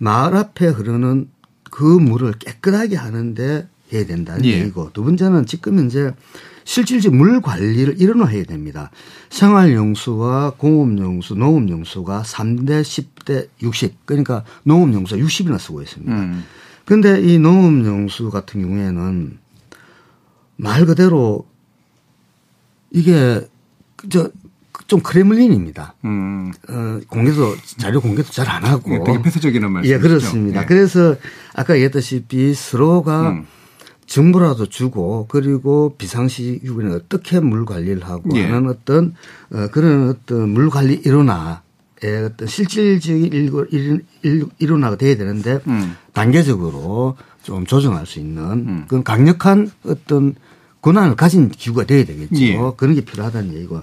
[0.00, 1.28] 마을 앞에 흐르는
[1.70, 4.60] 그 물을 깨끗하게 하는데 해야 된다는 예.
[4.60, 6.12] 얘기고 두 번째는 지금 현재
[6.64, 8.90] 실질적 물 관리를 일어나야 됩니다.
[9.30, 16.12] 생활용수와 공업용수, 농업용수가 3대 10대 60 그러니까 농업용수 60이나 쓰고 있습니다.
[16.12, 16.44] 음.
[16.84, 19.38] 그런데 이 농업용수 같은 경우에는
[20.56, 21.46] 말 그대로
[22.90, 23.46] 이게
[24.10, 24.30] 저,
[24.86, 25.94] 좀 크레물린입니다.
[26.04, 26.52] 음.
[26.68, 28.90] 어, 공개도, 자료 공개도 잘 안 하고.
[28.90, 29.94] 네, 되게 폐쇄적인 말씀이죠.
[29.94, 30.60] 예, 그렇습니다.
[30.60, 30.66] 네.
[30.66, 31.16] 그래서
[31.54, 33.46] 아까 얘기했다시피 서로가 음.
[34.06, 38.46] 정보라도 주고 그리고 비상시국에는 어떻게 물 관리를 하고 예.
[38.46, 39.14] 하는 어떤
[39.52, 41.60] 어, 그런 어떤 물 관리 일원화의
[42.24, 43.52] 어떤 실질적인
[44.58, 45.96] 일원화가 돼야 되는데 음.
[46.14, 48.84] 단계적으로 좀 조정할 수 있는 음.
[48.88, 50.34] 그런 강력한 어떤
[50.88, 52.40] 권한을 가진 기구가 돼야 되겠죠.
[52.40, 52.58] 예.
[52.76, 53.82] 그런 게 필요하다는 얘기고.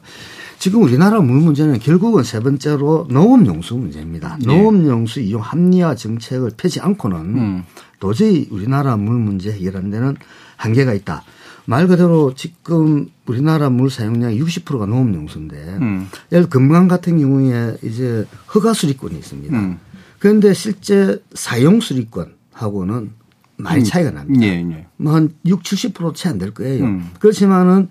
[0.57, 4.39] 지금 우리나라 물 문제는 결국은 세 번째로 농업 용수 문제입니다.
[4.41, 4.45] 예.
[4.47, 7.63] 농업 용수 이용 합리화 정책을 펴지 않고는 음.
[7.99, 10.15] 도저히 우리나라 물 문제 해결하는 데는
[10.57, 11.23] 한계가 있다.
[11.65, 16.07] 말 그대로 지금 우리나라 물 사용량의 60%가 농업 용수인데 음.
[16.31, 19.55] 예를 금강 같은 경우에 이제 허가 수리권이 있습니다.
[19.57, 19.79] 음.
[20.17, 23.11] 그런데 실제 사용 수리권하고는
[23.57, 23.83] 많이 음.
[23.83, 24.45] 차이가 납니다.
[24.45, 24.87] 예, 예.
[24.97, 26.83] 뭐한 6, 70% 차이 안될 거예요.
[26.83, 27.09] 음.
[27.19, 27.89] 그렇지만은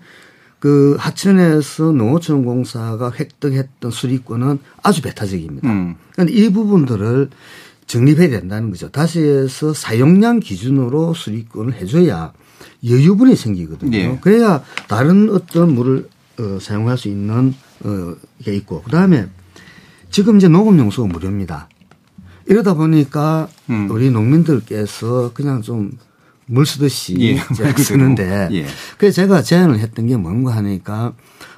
[0.59, 5.69] 그 하천에서 농어촌 공사가 획득했던 수리권은 아주 배타적입니다.
[5.69, 5.95] 음.
[6.13, 7.29] 그런데 이 부분들을
[7.87, 8.89] 정립해야 된다는 거죠.
[8.89, 12.33] 다시 해서 사용량 기준으로 수리권을 해줘야
[12.83, 13.97] 여유분이 생기거든요.
[13.97, 14.17] 예.
[14.21, 16.09] 그래야 다른 어떤 물을
[16.39, 17.53] 어, 사용할 수 있는
[17.83, 19.27] 어, 게 있고 그다음에
[20.09, 21.69] 지금 이제 녹음용수가 무료입니다.
[22.47, 23.87] 이러다 보니까 음.
[23.89, 25.91] 우리 농민들께서 그냥 좀
[26.47, 27.37] 물 쓰듯이 예.
[27.81, 28.65] 쓰는데 예.
[28.97, 31.13] 그래서 제가 제안을 했던 게 뭔가 하니까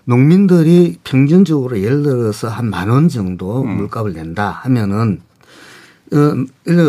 [0.06, 3.76] 농민들이 평균적으로 예를 들어서 한 만 원 정도 음.
[3.78, 5.20] 물값을 낸다 하면은
[6.14, 6.18] 어,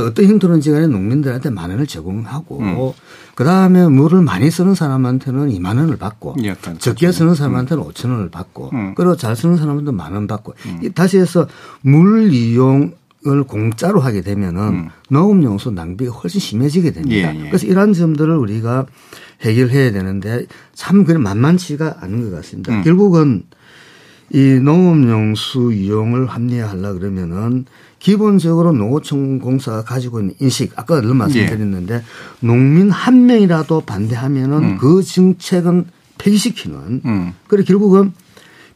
[0.07, 2.93] 어떤 형태로든지 간에 농민들한테 만 원을 제공하고 음.
[3.35, 6.37] 그 다음에 물을 많이 쓰는 사람한테는 2만 원을 받고
[6.79, 7.89] 적게 쓰는 사람한테는 음.
[7.91, 8.95] 5천 원을 받고 음.
[8.95, 10.93] 그리고 잘 쓰는 사람한테는 만 원 받고 음.
[10.95, 11.49] 다시 해서
[11.81, 12.93] 물 이용
[13.27, 14.89] 을 공짜로 하게 되면은 음.
[15.11, 17.35] 농업 용수 낭비가 훨씬 심해지게 됩니다.
[17.35, 17.49] 예, 예.
[17.49, 18.87] 그래서 이러한 점들을 우리가
[19.41, 22.73] 해결해야 되는데 참 그냥 만만치가 않은 것 같습니다.
[22.73, 22.85] 음.
[22.85, 23.43] 결국은
[24.31, 27.65] 이 농업 용수 이용을 합리화하려 그러면은
[27.99, 32.03] 기본적으로 농어촌 공사가 가지고 있는 인식 아까 늘 말씀드렸는데 예.
[32.39, 34.79] 농민 한 명이라도 반대하면은 음.
[34.79, 35.87] 그 정책은
[36.19, 37.33] 폐기시키는 음.
[37.49, 38.13] 그래 결국은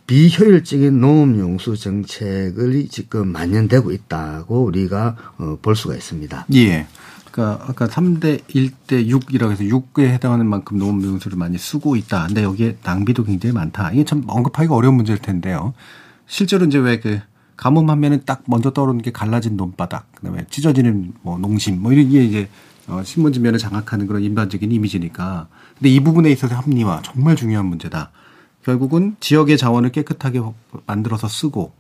[0.07, 6.47] 비효율적인 농업용수 정책을 지금 만연되고 있다고 우리가 어, 볼 수가 있습니다.
[6.55, 6.87] 예.
[7.31, 12.27] 그러니까 아까 3대 1대 6이라고 해서 6에 해당하는 만큼 농업용수를 많이 쓰고 있다.
[12.27, 13.93] 근데 여기에 낭비도 굉장히 많다.
[13.93, 15.73] 이게 참 언급하기가 어려운 문제일 텐데요.
[16.27, 17.21] 실제로 이제 왜 그
[17.63, 22.49] 가뭄하면은 딱 먼저 떠오르는 게 갈라진 논바닥, 그다음에 찢어지는 뭐 농심, 뭐 이런 게 이제
[22.89, 25.47] 어, 신문지면을 장악하는 그런 일반적인 이미지니까.
[25.79, 28.11] 근데 이 부분에 있어서 합리화 정말 중요한 문제다.
[28.65, 30.41] 결국은 지역의 자원을 깨끗하게
[30.87, 31.73] 만들어서 쓰고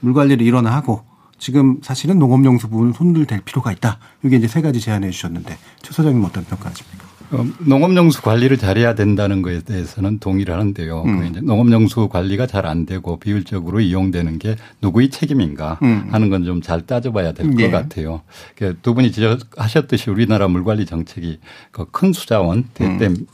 [0.00, 1.02] 물 관리를 일어나 하고
[1.38, 3.98] 지금 사실은 농업용수 부분 손을 댈 필요가 있다.
[4.24, 7.06] 이게 이제 세 가지 제안해 주셨는데 최 소장님 어떤 평가하십니까?
[7.32, 11.02] 어, 농업용수 관리를 잘해야 된다는 것에 대해서는 동의를 하는데요.
[11.02, 11.26] 음.
[11.26, 16.06] 이제 농업용수 관리가 잘 안 되고 비율적으로 이용되는 게 누구의 책임인가 음.
[16.12, 17.70] 하는 건 좀 잘 따져봐야 될것 예.
[17.70, 18.22] 같아요.
[18.54, 21.40] 그러니까 두 분이 지적하셨듯이 우리나라 물관리 정책이
[21.72, 23.26] 그 큰 수자원 대댐 음.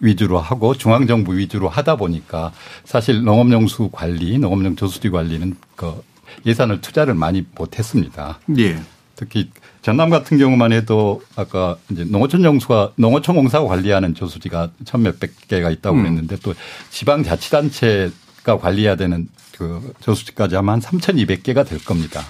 [0.00, 2.52] 위주로 하고 중앙정부 위주로 하다 보니까
[2.84, 6.02] 사실 농업용수 관리, 농업용 저수지 관리는 그
[6.46, 8.38] 예산을 투자를 많이 못했습니다.
[8.58, 8.80] 예.
[9.16, 9.50] 특히
[9.82, 15.70] 전남 같은 경우만 해도 아까 이제 농어촌 용수가 농어촌 공사가 관리하는 저수지가 천 몇백 개가
[15.70, 16.02] 있다고 음.
[16.02, 16.54] 그랬는데 또
[16.90, 22.22] 지방 자치단체가 관리해야 되는 그 저수지까지 하면 한 3,200개가 될 겁니다.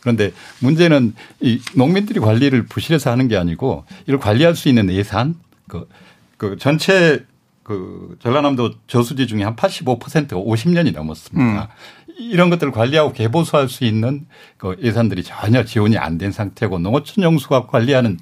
[0.00, 5.34] 그런데 문제는 이 농민들이 관리를 부실해서 하는 게 아니고 이를 관리할 수 있는 예산
[5.66, 5.88] 그,
[6.36, 7.24] 그 전체
[7.62, 11.62] 그 전라남도 저수지 중에 한 85%가 50년이 넘었습니다.
[11.62, 12.06] 음.
[12.18, 14.26] 이런 것들을 관리하고 개보수할 수 있는
[14.56, 18.18] 그 예산들이 전혀 지원이 안 된 상태고 농어촌 영수가 관리하는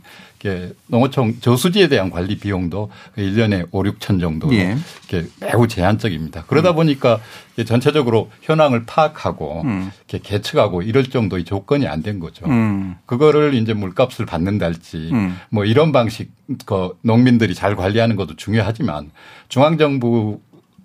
[0.89, 4.77] 농어촌 저수지에 대한 관리 비용도 1년에 5, 6천 정도 예.
[5.09, 6.45] 이렇게 매우 제한적입니다.
[6.47, 6.77] 그러다 음.
[6.77, 7.21] 보니까
[7.67, 9.91] 전체적으로 현황을 파악하고 음.
[10.09, 12.45] 이렇게 개측하고 이럴 정도의 조건이 안 된 거죠.
[12.47, 12.97] 음.
[13.07, 15.39] 그거를 이제 물값을 받는달지 음.
[15.49, 16.31] 뭐 이런 방식
[16.67, 19.11] 그 농민들이 잘 관리하는 것도 중요하지만
[19.49, 20.41] 중앙정부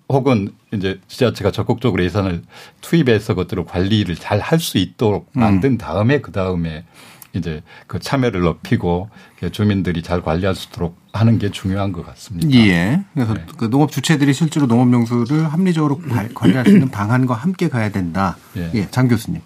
[0.08, 2.42] 혹은 이제 지자체가 적극적으로 예산을
[2.80, 5.40] 투입해서 그것들을 관리를 잘 할 수 있도록 음.
[5.40, 6.84] 만든 다음에 그 다음에
[7.32, 9.08] 이제 그 참여를 높이고
[9.52, 12.48] 주민들이 잘 관리할 수 있도록 하는 게 중요한 것 같습니다.
[12.58, 13.02] 예.
[13.14, 13.46] 그래서 네.
[13.56, 16.00] 그 농업 주체들이 실제로 농업 명수를 합리적으로
[16.34, 18.36] 관리할 수 있는 방안과 함께 가야 된다.
[18.56, 18.70] 예.
[18.74, 18.90] 예.
[18.90, 19.40] 장 교수님.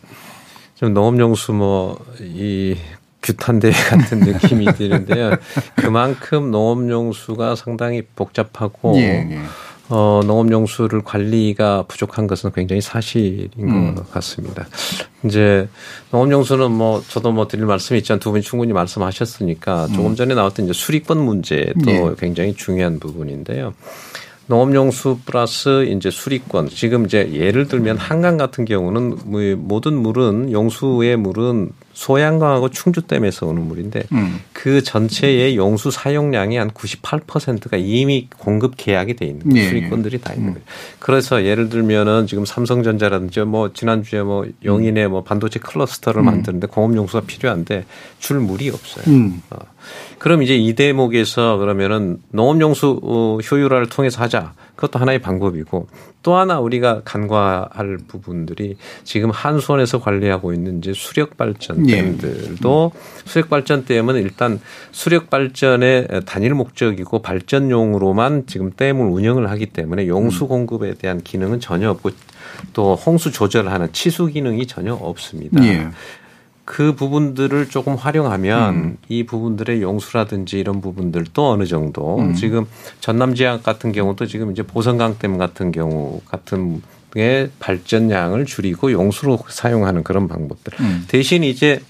[0.75, 2.77] 좀 농업 용수 뭐이
[3.23, 5.37] 규탄대 같은 느낌이 드는데요.
[5.77, 9.29] 그만큼 농업 용수가 상당히 복잡하고 예.
[9.31, 9.41] 예.
[9.91, 13.95] 어, 농업용수를 관리가 부족한 것은 굉장히 사실인 음.
[13.95, 14.67] 것 같습니다.
[15.25, 15.69] 이제
[16.11, 20.17] 농업용수는 뭐 저도 뭐 드릴 말씀이 있지만 두 분이 충분히 말씀하셨으니까 조금 음.
[20.17, 22.15] 전에 나왔던 이제 수리권 문제도 예.
[22.19, 23.75] 굉장히 중요한 부분인데요.
[24.47, 26.69] 농업용수 플러스 이제 수리권.
[26.69, 33.63] 지금 이제 예를 들면 한강 같은 경우는 뭐 모든 물은 용수의 물은 소양강하고 충주댐에서 오는
[33.63, 34.41] 물인데 음.
[34.53, 39.69] 그 전체의 용수 사용량이 한 98%가 이미 공급 계약이 돼 있는 예.
[39.69, 40.53] 수리권들이 다 있는 음.
[40.55, 40.67] 거예요.
[40.99, 46.27] 그래서 예를 들면은 지금 삼성전자라든지 뭐 지난주에 뭐 용인에 뭐 반도체 클러스터를 음.
[46.27, 47.85] 만드는데 공업 용수가 필요한데
[48.19, 49.05] 줄 물이 없어요.
[49.07, 49.41] 음.
[49.51, 49.59] 어.
[50.25, 54.55] 그럼 이제 이 대목에서 그러면은 농업용수 어, 효율화를 통해서 하자.
[54.75, 55.87] 그것도 하나의 방법이고
[56.23, 61.97] 또 하나 우리가 간과할 부분들이 지금 한수원에서 관리하고 있는 이제 수력 발전 예.
[61.97, 62.99] 댐들도 예.
[63.27, 64.61] 수력 발전 댐은 일단
[64.93, 70.49] 수력 발전의 단일 목적이고 발전용으로만 지금 댐을 운영을 하기 때문에 용수 음.
[70.49, 72.13] 공급에 대한 기능은 전혀 없고
[72.73, 75.63] 또 홍수 조절하는 치수 기능이 전혀 없습니다.
[75.67, 75.91] 예.
[76.65, 78.99] 그 부분들을 조금 활용하면 음.
[79.09, 82.35] 이 부분들의 용수라든지 이런 부분들도 어느 정도 음.
[82.35, 82.67] 지금
[83.01, 86.83] 전남 지역 같은 경우도 지금 이제 보성강댐 같은 경우 같은
[87.17, 90.73] 의 발전량을 줄이고 용수로 사용하는 그런 방법들.
[90.81, 91.05] 음.
[91.07, 91.81] 대신 이제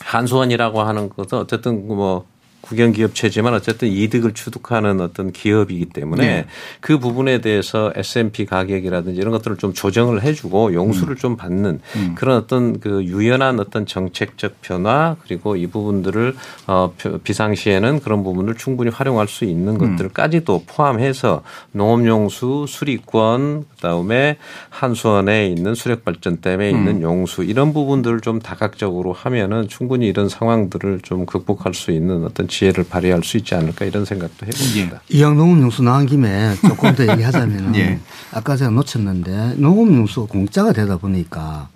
[0.00, 2.24] 한수원이라고 하는 것은 어쨌든 뭐
[2.68, 6.46] 국영기업체지만 어쨌든 이득을 취득하는 어떤 기업이기 때문에 네.
[6.80, 11.16] 그 부분에 대해서 S&P 가격이라든지 이런 것들을 좀 조정을 해주고 용수를 음.
[11.16, 12.14] 좀 받는 음.
[12.14, 16.34] 그런 어떤 그 유연한 어떤 정책적 변화 그리고 이 부분들을
[16.66, 16.92] 어
[17.24, 19.96] 비상시에는 그런 부분을 충분히 활용할 수 있는 음.
[19.96, 21.42] 것들까지도 포함해서
[21.72, 24.36] 농업용수 수리권 그다음에
[24.70, 27.02] 한수원에 있는 수력발전댐에 있는 음.
[27.02, 32.84] 용수 이런 부분들을 좀 다각적으로 하면은 충분히 이런 상황들을 좀 극복할 수 있는 어떤 지혜를
[32.84, 35.00] 발휘할 수 있지 않을까 이런 생각도 해봅니다.
[35.12, 35.18] 예.
[35.18, 38.00] 이왕 농업용수 나온 김에 조금 더 얘기하자면 예.
[38.32, 41.68] 아까 제가 놓쳤는데 농업용수가 공짜가 되다 보니까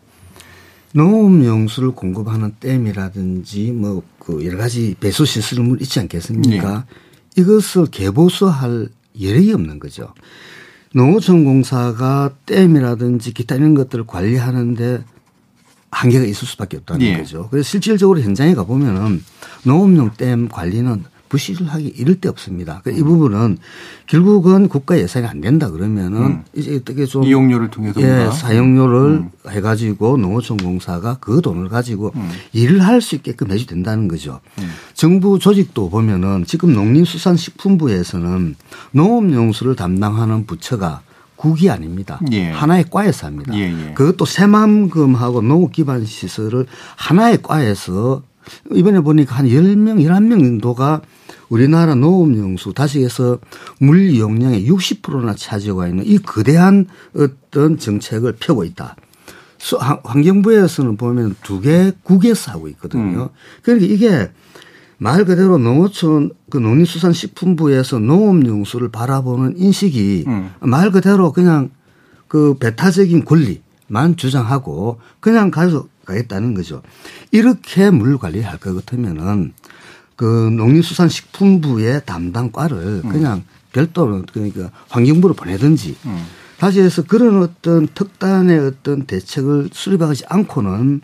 [0.95, 6.85] 농업용수를 공급하는 댐이라든지 뭐 그 여러 가지 배수 시설물 있지 않겠습니까?
[6.87, 7.41] 예.
[7.41, 8.89] 이것을 개보수할
[9.21, 10.15] 여력이 없는 거죠.
[10.95, 15.03] 농어촌공사가 댐이라든지 기타 이런 것들을 관리하는데
[15.93, 17.19] 한계가 있을 수밖에 없다는 예.
[17.19, 17.49] 거죠.
[17.51, 19.23] 그래서 실질적으로 현장에 가보면은
[19.63, 22.81] 농업용 댐 관리는 부실하기 이를 데 없습니다.
[22.83, 23.57] 그러니까 이 부분은
[24.07, 26.45] 결국은 국가 예산이 안 된다 그러면은 음.
[26.55, 29.31] 이제 어떻게 좀 이용료를 통해서 예, 사용료를 음.
[29.49, 32.31] 해가지고 농어촌 공사가 그 돈을 가지고 음.
[32.53, 34.41] 일을 할 수 있게끔 해주 된다는 거죠.
[34.59, 34.71] 음.
[34.93, 38.55] 정부 조직도 보면은 지금 농림수산식품부에서는
[38.93, 41.01] 농업용수를 담당하는 부처가
[41.43, 42.21] 국이 아닙니다.
[42.31, 42.51] 예.
[42.51, 43.53] 하나의 과에서 합니다.
[43.57, 43.95] 예, 예.
[43.95, 48.23] 그것도 새만금하고 농업 기반 시설을 하나의 과에서
[48.73, 51.01] 이번에 보니까 한 10명, 11명 정도가
[51.49, 53.41] 우리나라 농업용수 다시 해서
[53.81, 56.87] 물 이용량의 60%나 차지하고 있는 이 거대한
[57.17, 58.95] 어떤 정책을 펴고 있다.
[60.05, 63.23] 환경부에서는 보면 두 개 국에서 하고 있거든요.
[63.25, 63.29] 음.
[63.63, 64.31] 그러니까 이게
[65.03, 70.51] 말 그대로 농어촌 그 농림수산식품부에서 농업용수를 바라보는 인식이 음.
[70.61, 71.71] 말 그대로 그냥
[72.29, 76.83] 그 배타적인 권리만 주장하고 그냥 가져가겠다는 거죠.
[77.33, 79.55] 이렇게 물 관리를 할것 같으면은
[80.15, 83.09] 그 농림수산식품부의 담당과를 음.
[83.11, 83.43] 그냥
[83.73, 86.25] 별도로 그러니까 환경부로 보내든지 음.
[86.59, 91.01] 다시 해서 그런 어떤 특단의 어떤 대책을 수립하지 않고는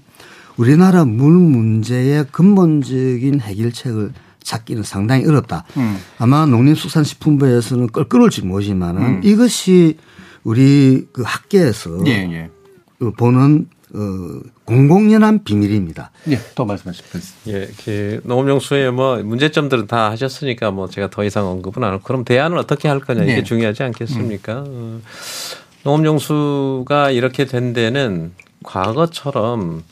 [0.59, 5.65] 우리나라 물 문제의 근본적인 해결책을 찾기는 상당히 어렵다.
[5.77, 5.99] 음.
[6.19, 9.21] 아마 농림수산식품부에서는 껄끄러울지 모르지만은 음.
[9.23, 9.97] 이것이
[10.43, 12.51] 우리 그 학계에서 예, 예.
[12.99, 16.11] 그 보는 어, 공공연한 비밀입니다.
[16.29, 17.21] 예, 더 말씀하십시오.
[17.49, 22.25] 예, 그 농업용수의 뭐 문제점들은 다 하셨으니까 뭐 제가 더 이상 언급은 안 하고 그럼
[22.25, 23.43] 대안을 어떻게 할 거냐 이게 예.
[23.43, 24.61] 중요하지 않겠습니까?
[24.61, 24.67] 음.
[24.67, 25.09] 어,
[25.85, 28.33] 농업용수가 이렇게 된 데는
[28.65, 29.85] 과거처럼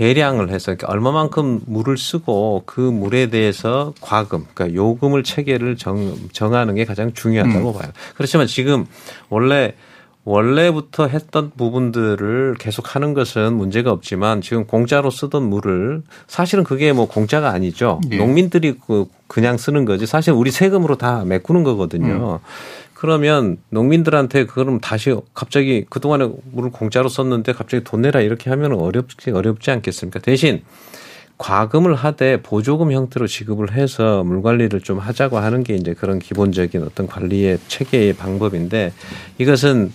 [0.00, 6.86] 계량을 해서 얼마만큼 물을 쓰고 그 물에 대해서 과금, 그러니까 요금을 체계를 정, 정하는 게
[6.86, 7.78] 가장 중요하다고 음.
[7.78, 7.92] 봐요.
[8.16, 8.86] 그렇지만 지금
[9.28, 9.74] 원래
[10.24, 17.06] 원래부터 했던 부분들을 계속 하는 것은 문제가 없지만 지금 공짜로 쓰던 물을 사실은 그게 뭐
[17.06, 18.00] 공짜가 아니죠.
[18.10, 18.16] 예.
[18.16, 20.06] 농민들이 그 그냥 쓰는 거지.
[20.06, 22.40] 사실 우리 세금으로 다 메꾸는 거거든요.
[22.42, 22.46] 음.
[23.00, 29.30] 그러면 농민들한테 그럼 다시 갑자기 그동안에 물을 공짜로 썼는데 갑자기 돈 내라 이렇게 하면 어렵지
[29.30, 30.20] 어렵지 않겠습니까?
[30.20, 30.62] 대신
[31.38, 36.82] 과금을 하되 보조금 형태로 지급을 해서 물 관리를 좀 하자고 하는 게 이제 그런 기본적인
[36.82, 38.92] 어떤 관리의 체계의 방법인데
[39.38, 39.94] 이것은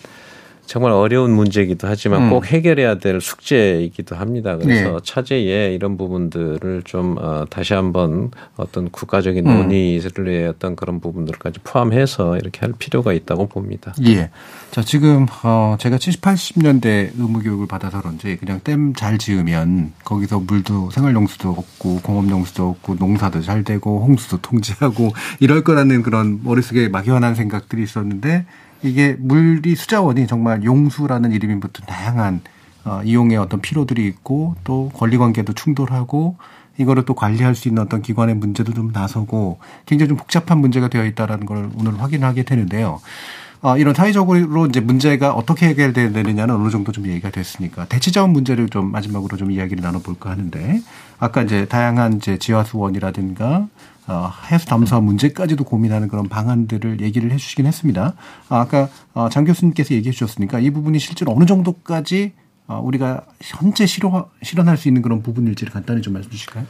[0.65, 2.29] 정말 어려운 문제이기도 하지만 음.
[2.29, 4.57] 꼭 해결해야 될 숙제이기도 합니다.
[4.57, 4.97] 그래서 네.
[5.03, 9.57] 차제에 이런 부분들을 좀 어, 다시 한번 어떤 국가적인 음.
[9.57, 13.93] 논의를 어떤 그런 부분들까지 포함해서 이렇게 할 필요가 있다고 봅니다.
[14.05, 14.29] 예.
[14.71, 20.39] 자 지금 어 제가 70, 80년대 의무 교육을 받아서 그런지 그냥 댐 잘 지으면 거기서
[20.39, 27.35] 물도 생활용수도 없고 공업용수도 없고 농사도 잘 되고 홍수도 통제하고 이럴 거라는 그런 머릿속에 막연한
[27.35, 28.45] 생각들이 있었는데
[28.85, 32.41] 이게 물이 수자원이 정말 용수라는 이름이 붙은 다양한
[32.85, 36.37] 어, 이용의 어떤 필요들이 있고 또 권리 관계도 충돌하고
[36.77, 41.05] 이거를 또 관리할 수 있는 어떤 기관의 문제도 좀 나서고 굉장히 좀 복잡한 문제가 되어
[41.05, 42.99] 있다라는 걸 오늘 확인하게 되는데요.
[43.61, 48.91] 어, 이런 사회적으로 이제 문제가 어떻게 해결되느냐는 어느 정도 좀 얘기가 됐으니까 대체자원 문제를 좀
[48.91, 50.81] 마지막으로 좀 이야기를 나눠볼까 하는데
[51.17, 53.67] 아까 이제 다양한 이제 지하수원이라든가
[54.07, 58.13] 어, 해수 담수화 문제까지도 고민하는 그런 방안들을 얘기를 해주시긴 했습니다.
[58.49, 62.33] 아, 아까 어, 장 교수님께서 얘기해 주셨으니까 이 부분이 실제로 어느 정도까지
[62.67, 66.65] 어, 우리가 현재 실현, 실현할 수 있는 그런 부분일지를 간단히 좀 말씀 주실까요?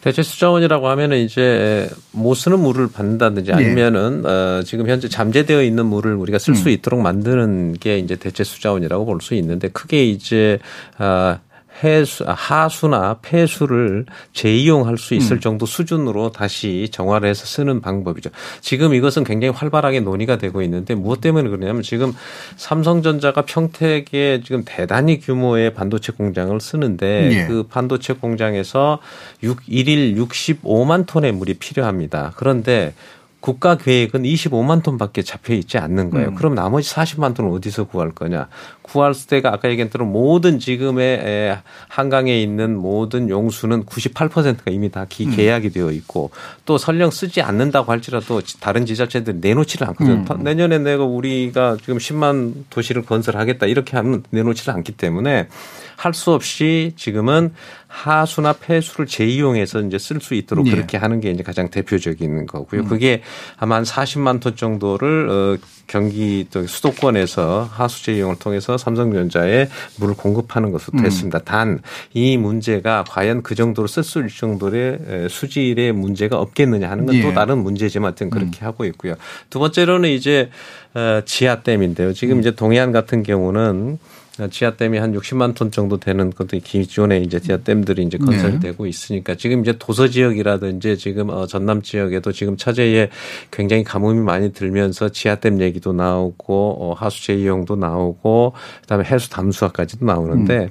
[0.00, 3.56] 대체 수자원이라고 하면은 이제 못 쓰는 물을 받는다든지 네.
[3.56, 4.28] 아니면은 네.
[4.28, 6.70] 어, 지금 현재 잠재되어 있는 물을 우리가 쓸수 음.
[6.70, 10.60] 있도록 만드는 게 이제 대체 수자원이라고 볼 수 있는데 크게 이제
[10.98, 11.38] 어,
[11.82, 15.40] 해수, 하수나 폐수를 재이용할 수 있을 음.
[15.40, 18.30] 정도 수준으로 다시 정화를 해서 쓰는 방법이죠.
[18.60, 22.12] 지금 이것은 굉장히 활발하게 논의가 되고 있는데 무엇 때문에 그러냐면 지금
[22.56, 27.46] 삼성전자가 평택에 지금 대단히 규모의 반도체 공장을 쓰는데 예.
[27.46, 28.98] 그 반도체 공장에서
[29.42, 32.32] 6, 1일 65만 톤의 물이 필요합니다.
[32.36, 32.94] 그런데
[33.40, 36.30] 국가 계획은 25만 톤밖에 잡혀 있지 않는 거예요.
[36.30, 36.34] 음.
[36.34, 38.48] 그럼 나머지 40만 톤은 어디서 구할 거냐?
[38.82, 41.58] 구할 때가 아까 얘기한 대로 모든 지금의
[41.88, 45.36] 한강에 있는 모든 용수는 98%가 이미 다 기, 음.
[45.36, 46.30] 계약이 되어 있고
[46.64, 50.24] 또 설령 쓰지 않는다고 할지라도 다른 지자체들이 내놓지를 않거든요.
[50.28, 50.42] 음.
[50.42, 55.48] 내년에 내가 우리가 지금 10만 도시를 건설하겠다 이렇게 하면 내놓지를 않기 때문에
[55.96, 57.52] 할 수 없이 지금은
[57.88, 60.72] 하수나 폐수를 재이용해서 이제 쓸 수 있도록 네.
[60.72, 62.82] 그렇게 하는 게 이제 가장 대표적인 거고요.
[62.82, 62.88] 음.
[62.88, 63.22] 그게
[63.56, 70.98] 아마 한 40만 톤 정도를 어 경기 수도권에서 하수 재이용을 통해서 삼성전자에 물을 공급하는 것으로
[70.98, 71.02] 음.
[71.02, 71.38] 됐습니다.
[71.38, 71.80] 음.
[72.14, 77.34] 단이 문제가 과연 그 정도로 쓸 수 있을 정도의 수질의 문제가 없겠느냐 하는 건또 예.
[77.34, 78.66] 다른 문제지만 하여튼 그렇게 음.
[78.66, 79.14] 하고 있고요.
[79.50, 80.50] 두 번째로는 이제
[80.94, 82.12] 어, 지하댐인데요.
[82.12, 82.40] 지금 음.
[82.40, 83.98] 이제 동해안 같은 경우는
[84.46, 88.90] 지하댐이 한 60만 톤 정도 되는 것도 기존에 이제 지하댐들이 이제 건설되고 네.
[88.90, 93.10] 있으니까 지금 이제 도서 지역이라든지 지금 어 전남 지역에도 지금 차제에
[93.50, 100.56] 굉장히 가뭄이 많이 들면서 지하댐 얘기도 나오고 어 하수제 이용도 나오고 그다음에 해수 담수화까지도 나오는데
[100.56, 100.68] 음.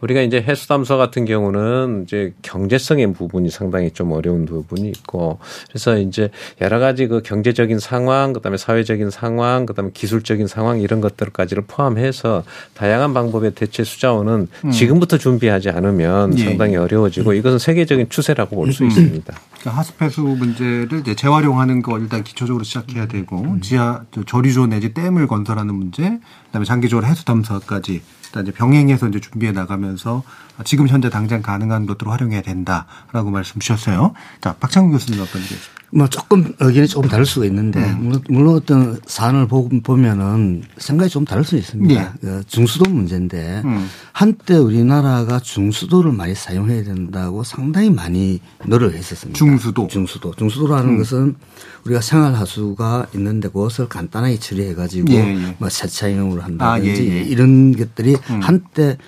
[0.00, 5.38] 우리가 이제 해수 담수화 같은 경우는 이제 경제성의 부분이 상당히 좀 어려운 부분이 있고
[5.68, 6.28] 그래서 이제
[6.60, 12.44] 여러 가지 그 경제적인 상황 그다음에 사회적인 상황 그다음에 기술적인 상황 이런 것들까지를 포함해서
[12.74, 14.70] 다양한 다양한 방법의 대체 수자원은 음.
[14.70, 16.44] 지금부터 준비하지 않으면 예.
[16.44, 18.88] 상당히 어려워지고 이것은 세계적인 추세라고 볼수 음.
[18.88, 19.34] 있습니다.
[19.60, 23.60] 그러니까 하수폐수 문제를 재활용하는 거 일단 기초적으로 시작해야 되고 음.
[23.60, 29.52] 지하 저류조 내지 댐을 건설하는 문제, 그다음에 장기적으로 해수 탐사까지 일단 이제 병행해서 이제 준비해
[29.52, 30.22] 나가면서
[30.64, 34.14] 지금 현재 당장 가능한 것들을 활용해야 된다라고 말씀 주셨어요.
[34.40, 35.76] 자, 박창근 교수님 어떤 얘기십니까?
[35.92, 38.20] 뭐 조금 의견이 조금 다를 수가 있는데 음.
[38.28, 42.02] 물론 어떤 사안을 보면은 생각이 좀 다를 수 있습니다.
[42.02, 42.10] 네.
[42.20, 43.88] 그 중수도 문제인데 음.
[44.12, 49.38] 한때 우리나라가 중수도를 많이 사용해야 된다고 상당히 많이 노력을 했었습니다.
[49.38, 49.86] 중수도.
[49.86, 50.34] 중수도.
[50.34, 50.98] 중수도라는 음.
[50.98, 51.36] 것은
[51.84, 55.56] 우리가 생활 하수가 있는데 그것을 간단하게 처리해 가지고 예, 예.
[55.58, 57.22] 뭐 세차용으로 한다든지 아, 예, 예.
[57.22, 58.40] 이런 것들이 음.
[58.40, 58.98] 한때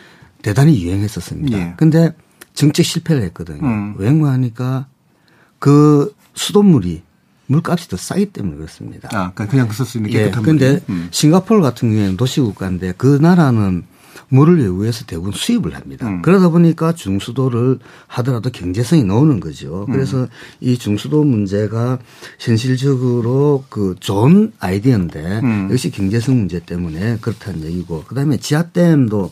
[0.43, 1.77] 대단히 유행했었습니다.
[1.77, 2.13] 그런데 예.
[2.55, 3.65] 정책 실패를 했거든요.
[3.67, 3.95] 음.
[3.99, 4.87] 왜냐 하니까
[5.59, 7.03] 그 수돗물이
[7.47, 9.09] 물값이 더 싸기 때문에 그렇습니다.
[9.13, 11.09] 아, 그러니까 그냥 쓸 수 있는 깨끗한 예, 근데 음.
[11.11, 13.85] 싱가포르 같은 경우에는 도시국가인데 그 나라는
[14.29, 16.09] 물을 외부에서 대부분 수입을 합니다.
[16.09, 16.23] 음.
[16.23, 19.87] 그러다 보니까 중수도를 하더라도 경제성이 나오는 거죠.
[19.91, 20.29] 그래서 음.
[20.61, 21.99] 이 중수도 문제가
[22.39, 25.69] 현실적으로 그 좋은 아이디어인데 음.
[25.71, 29.31] 역시 경제성 문제 때문에 그렇다는 얘기고 그다음에 지하댐도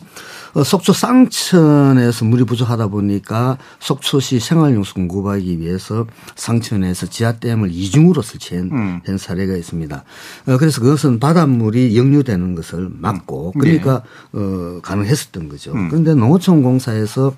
[0.53, 9.17] 어, 속초 쌍천에서 물이 부족하다 보니까 속초시 생활용수 공급하기 위해서 쌍천에서 지하댐을 이중으로 설치한 음.
[9.17, 10.03] 사례가 있습니다.
[10.47, 13.59] 어, 그래서 그것은 바닷물이 역류되는 것을 막고 음.
[13.59, 14.39] 그러니까 네.
[14.39, 15.73] 어, 가능했었던 거죠.
[15.73, 15.89] 음.
[15.89, 17.35] 그런데 농어촌 공사에서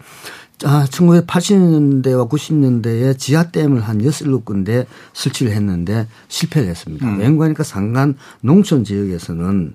[0.66, 7.08] 아, 1980년대와 90년대에 지하댐을 한 6, 7군데 설치를 했는데 실패를 했습니다.
[7.08, 7.20] 음.
[7.20, 9.74] 왠가니까 상간 농촌 지역에서는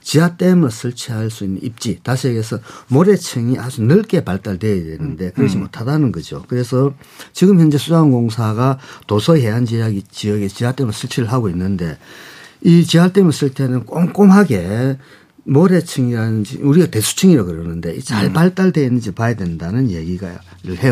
[0.00, 2.58] 지하댐을 설치할 수 있는 입지, 다시 얘기해서
[2.88, 5.62] 모래층이 아주 넓게 발달돼야 되는데 그렇지 음.
[5.62, 6.44] 못하다는 거죠.
[6.46, 6.92] 그래서
[7.32, 11.96] 지금 현재 수자원공사가 도서 해안 지역 지역에 지하댐을 설치를 하고 있는데
[12.60, 14.98] 이 지하댐을 쓸 때는 꼼꼼하게
[15.44, 18.32] 모래층이라는지 우리가 대수층이라고 그러는데 잘 음.
[18.32, 20.38] 발달되어 있는지 봐야 된다는 얘기가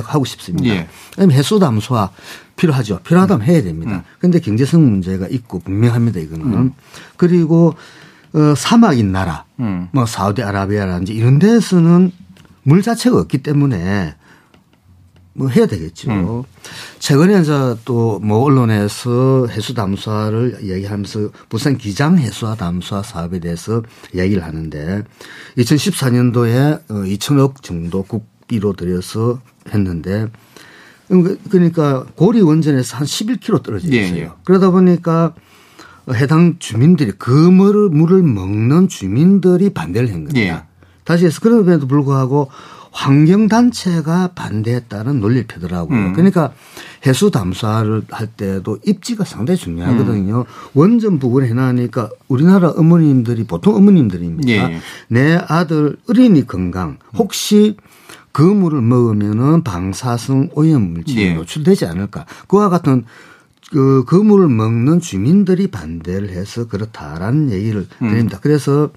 [0.05, 0.69] 하고 싶습니다.
[0.69, 0.89] 예.
[1.11, 2.11] 그다음에 해수 담수화
[2.57, 3.01] 필요하죠.
[3.01, 4.05] 필요하다면 해야 됩니다.
[4.19, 4.41] 그런데 음.
[4.41, 6.21] 경제성 문제가 있고 분명합니다.
[6.21, 6.73] 이거는 음.
[7.17, 7.75] 그리고
[8.35, 9.89] 어, 사막인 나라, 음.
[9.93, 12.13] 뭐 사우디아라비아라든지 이런 데서는
[12.63, 14.15] 물 자체가 없기 때문에
[15.35, 16.11] 뭐 해야 되겠죠.
[16.11, 16.43] 음.
[16.99, 17.53] 최근에 이제
[17.85, 23.83] 또 뭐 언론에서 해수 담수화를 이야기하면서 부산 기장 해수화 담수화 사업에 대해서
[24.15, 25.03] 이야기를 하는데
[25.59, 29.41] 2014년도에 2천억 어, 정도 국비로 들여서
[29.73, 30.29] 했는데
[31.51, 34.17] 그러니까 고리 원전에서 한 11km 떨어져 있어요.
[34.17, 34.31] 예, 예.
[34.45, 35.35] 그러다 보니까
[36.15, 40.41] 해당 주민들이 그 물을, 물을 먹는 주민들이 반대를 한 겁니다.
[40.41, 40.63] 예.
[41.05, 42.51] 다시 해서 그럼에도 불구하고
[42.93, 45.99] 환경단체가 반대했다는 논리를 펴더라고요.
[45.99, 46.13] 음.
[46.13, 46.53] 그러니까
[47.07, 50.41] 해수 담수화를 할 때도 입지가 상당히 중요하거든요.
[50.41, 50.45] 음.
[50.75, 54.51] 원전 부근에 해놔니까 우리나라 어머님들이 보통 어머님들입니다.
[54.51, 54.81] 예.
[55.09, 57.77] 내 아들 어린이 건강 혹시
[58.31, 61.35] 그 물을 먹으면은 방사성 오염 물질이 예.
[61.35, 62.27] 노출되지 않을까.
[62.47, 63.05] 그와 같은
[63.71, 68.11] 그 거물을 먹는 주민들이 반대를 해서 그렇다라는 얘기를 음.
[68.11, 68.39] 드립니다.
[68.41, 68.91] 그래서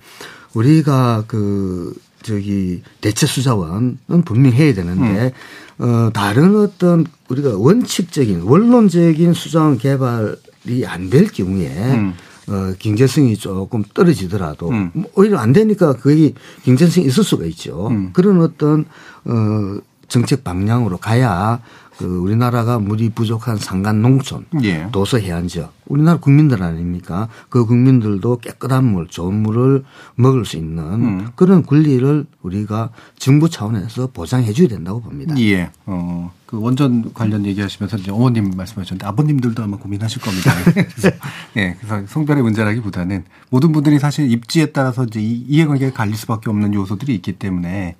[0.53, 1.93] 우리가 그
[2.25, 5.31] 저기 대체 수자원은 분명히 해야 되는데
[5.79, 5.83] 음.
[5.83, 12.13] 어 다른 어떤 우리가 원칙적인 원론적인 수자원 개발이 안 될 경우에 음.
[12.47, 14.91] 어, 경제성이 조금 떨어지더라도 음.
[14.93, 17.87] 뭐 오히려 안 되니까 거의 경제성이 있을 수가 있죠.
[17.89, 18.09] 음.
[18.13, 18.85] 그런 어떤
[19.25, 21.61] 어, 정책 방향으로 가야
[21.97, 24.87] 그 우리나라가 물이 부족한 산간 농촌, 예.
[24.91, 27.29] 도서 해안 지역, 우리나라 국민들 아닙니까?
[27.49, 29.85] 그 국민들도 깨끗한 물, 좋은 물을
[30.15, 31.27] 먹을 수 있는 음.
[31.35, 35.39] 그런 권리를 우리가 정부 차원에서 보장해 줘야 된다고 봅니다.
[35.39, 35.71] 예.
[35.85, 40.51] 어, 그 원전 관련 얘기하시면서 이제 어머님 말씀하셨는데 아버님들도 아마 고민하실 겁니다.
[40.73, 41.15] 그래서,
[41.55, 41.77] 예.
[41.79, 47.33] 그래서 성별의 문제라기보다는 모든 분들이 사실 입지에 따라서 이제 이해관계가 갈릴 수밖에 없는 요소들이 있기
[47.33, 47.95] 때문에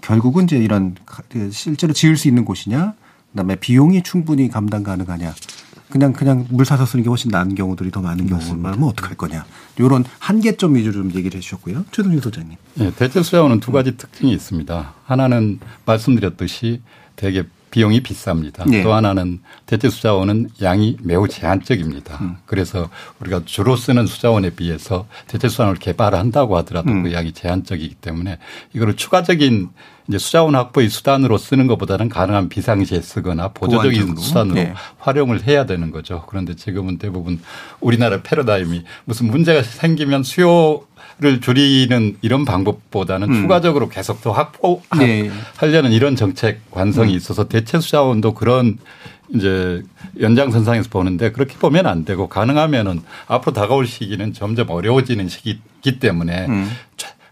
[0.00, 2.94] 결국은 이제 이런 그 실제로 지을 수 있는 곳이냐
[3.32, 5.34] 그다음에 비용이 충분히 감당 가능하냐.
[5.90, 9.44] 그냥 그냥 물 사서 쓰는 게 훨씬 나은 경우들이 더 많은 경우를 말하면 어떡할 거냐.
[9.76, 11.84] 이런 한계점 위주로 좀 얘기를 해 주셨고요.
[11.90, 12.56] 최동진 소장님.
[12.74, 14.94] 네, 대체 수자원은 두 가지 특징이 있습니다.
[15.04, 16.80] 하나는 말씀드렸듯이
[17.16, 18.68] 되게 비용이 비쌉니다.
[18.68, 18.82] 네.
[18.82, 22.18] 또 하나는 대체 수자원은 양이 매우 제한적입니다.
[22.20, 22.36] 음.
[22.46, 22.88] 그래서
[23.20, 27.04] 우리가 주로 쓰는 수자원에 비해서 대체 수자원을 개발한다고 하더라도 음.
[27.04, 28.38] 그 양이 제한적이기 때문에
[28.74, 29.70] 이거를 추가적인
[30.10, 34.20] 이제 수자원 확보의 수단으로 쓰는 것보다는 가능한 비상시에 쓰거나 보조적인 보완적으로.
[34.20, 34.74] 수단으로 네.
[34.98, 36.24] 활용을 해야 되는 거죠.
[36.28, 37.40] 그런데 지금은 대부분
[37.80, 40.82] 우리나라 패러다임이 무슨 문제가 생기면 수요
[41.18, 43.42] 를 줄이는 이런 방법보다는 음.
[43.42, 45.30] 추가적으로 계속 더 확보하려는
[45.90, 45.90] 네.
[45.90, 47.16] 이런 정책 관성이 음.
[47.16, 48.78] 있어서 대체 수자원도 그런
[49.34, 49.82] 이제
[50.18, 56.70] 연장선상에서 보는데 그렇게 보면 안 되고 가능하면은 앞으로 다가올 시기는 점점 어려워지는 시기이기 때문에 음.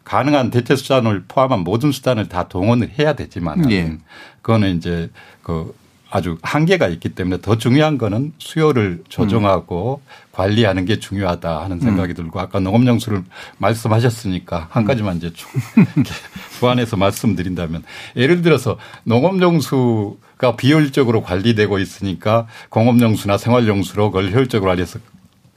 [0.09, 3.99] 가능한 대체 수단을 포함한 모든 수단을 다 동원을 해야 되지만 예.
[4.41, 5.11] 그거는 이제
[5.43, 5.75] 그
[6.11, 10.09] 아주 한계가 있기 때문에 더 중요한 거는 수요를 조정하고 음.
[10.33, 12.15] 관리하는 게 중요하다 하는 생각이 음.
[12.15, 13.23] 들고 아까 농업용수를
[13.59, 15.31] 말씀하셨으니까 한 가지만 이제
[16.59, 17.83] 보완해서 말씀드린다면
[18.17, 25.01] 예를 들어서 농업용수가 비효율적으로 관리되고 있으니까 공업용수나 생활용수로 그걸 효율적으로 관리해서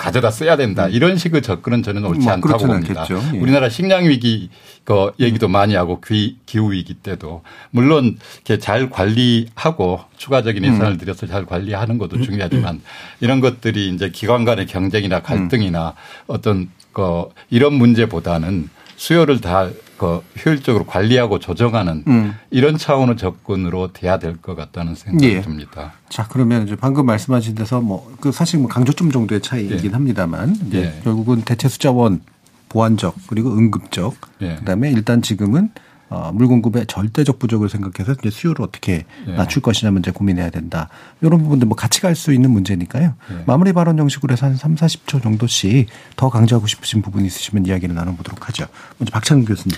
[0.01, 0.87] 가져다 써야 된다.
[0.87, 0.91] 음.
[0.91, 3.05] 이런 식의 접근은 저는 옳지 뭐 않다고 봅니다.
[3.33, 3.37] 예.
[3.37, 4.49] 우리나라 식량 위기
[4.83, 10.97] 그 얘기도 많이 하고 기후 위기 때도 물론 이렇게 잘 관리하고 추가적인 예산을 음.
[10.97, 12.23] 들여서 잘 관리하는 것도 음.
[12.23, 12.81] 중요하지만
[13.19, 15.93] 이런 것들이 이제 기관 간의 경쟁이나 갈등이나
[16.25, 19.69] 어떤 그 이런 문제보다는 수요를 다
[20.01, 22.33] 그 효율적으로 관리하고 조정하는 음.
[22.49, 25.41] 이런 차원의 접근으로 돼야 될 것 같다는 생각이 예.
[25.41, 25.93] 듭니다.
[26.09, 29.93] 자 그러면 이제 방금 말씀하신 데서 뭐 그 사실 뭐 강조점 정도의 차이이긴 예.
[29.93, 30.99] 합니다만 예.
[31.03, 32.21] 결국은 대체 숫자원
[32.69, 34.55] 보완적 그리고 응급적 예.
[34.55, 35.69] 그다음에 일단 지금은
[36.11, 39.33] 어, 물 공급의 절대적 부족을 생각해서 이제 수요를 어떻게 네.
[39.33, 40.89] 낮출 것이냐 문제 고민해야 된다.
[41.21, 43.13] 이런 부분들 뭐 같이 갈 수 있는 문제니까요.
[43.29, 43.43] 네.
[43.47, 45.87] 마무리 발언 형식으로 해서 한 3, 40초 정도씩
[46.17, 48.65] 더 강조하고 싶으신 부분이 있으시면 이야기를 나눠보도록 하죠.
[48.97, 49.77] 먼저 박찬근 교수님.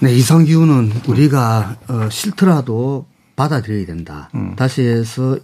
[0.00, 3.06] 네, 이상 기후는 우리가 어, 싫더라도
[3.36, 4.30] 받아들여야 된다.
[4.34, 4.56] 음.
[4.56, 5.38] 다시 해서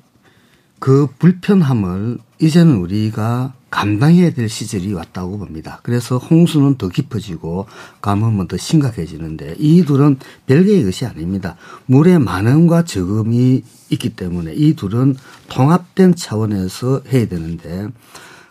[0.79, 5.81] 그 불편함을 이제는 우리가 감당해야 될 시절이 왔다고 봅니다.
[5.83, 7.67] 그래서 홍수는 더 깊어지고
[8.01, 11.57] 가뭄은 더 심각해지는데 이 둘은 별개의 것이 아닙니다.
[11.87, 15.17] 물의 많음과 적음이 있기 때문에 이 둘은
[15.49, 17.89] 통합된 차원에서 해야 되는데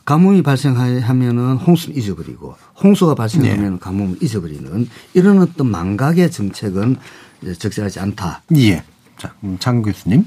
[0.03, 3.79] 가뭄이 발생하면은 홍수는 잊어버리고 홍수가 발생하면 네.
[3.79, 6.97] 가뭄을 잊어버리는 이런 어떤 망각의 정책은
[7.57, 8.43] 적절하지 않다.
[8.57, 8.83] 예.
[9.17, 10.25] 자, 장 교수님.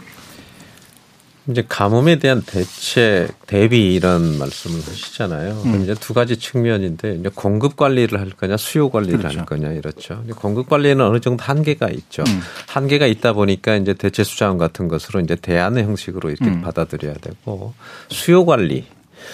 [1.49, 5.62] 이제 가뭄에 대한 대책 대비 이런 말씀을 하시잖아요.
[5.64, 5.82] 음.
[5.82, 9.38] 이제 두 가지 측면인데 이제 공급 관리를 할 거냐 수요 관리를 그렇죠.
[9.38, 10.22] 할 거냐 이렇죠.
[10.36, 12.22] 공급 관리는 어느 정도 한계가 있죠.
[12.28, 12.40] 음.
[12.68, 16.61] 한계가 있다 보니까 이제 대체 수자원 같은 것으로 이제 대안의 형식으로 이렇게 음.
[16.61, 17.72] 받아들여야 되고
[18.11, 18.84] 수요 관리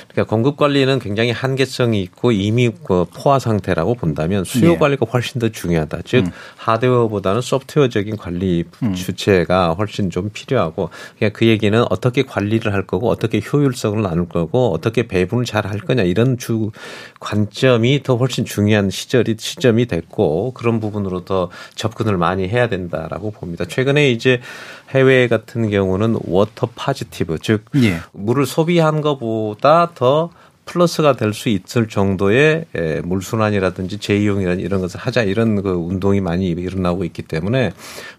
[0.09, 4.77] 그러니까 공급 관리는 굉장히 한계성이 있고 이미 그 포화 상태라고 본다면 수요 예.
[4.77, 5.99] 관리가 훨씬 더 중요하다.
[6.05, 6.33] 즉 음.
[6.57, 8.95] 하드웨어보다는 소프트웨어적인 관리 음.
[8.95, 14.73] 주체가 훨씬 좀 필요하고 그러니까 그 얘기는 어떻게 관리를 할 거고 어떻게 효율성을 나눌 거고
[14.73, 16.71] 어떻게 배분을 잘 할 거냐 이런 주
[17.21, 23.65] 관점이 더 훨씬 중요한 시절이 시점이 됐고 그런 부분으로 더 접근을 많이 해야 된다라고 봅니다.
[23.65, 24.41] 최근에 이제
[24.95, 27.99] 해외 같은 경우는 water positive 즉 예.
[28.13, 30.31] 물을 소비한 것보다 더
[30.67, 32.65] 플러스가 될 수 있을 정도의
[33.05, 37.73] 물순환이라든지 재이용이라든지 이런 것을 하자 이런 그 운동이 많이 일어나고 있기 때문에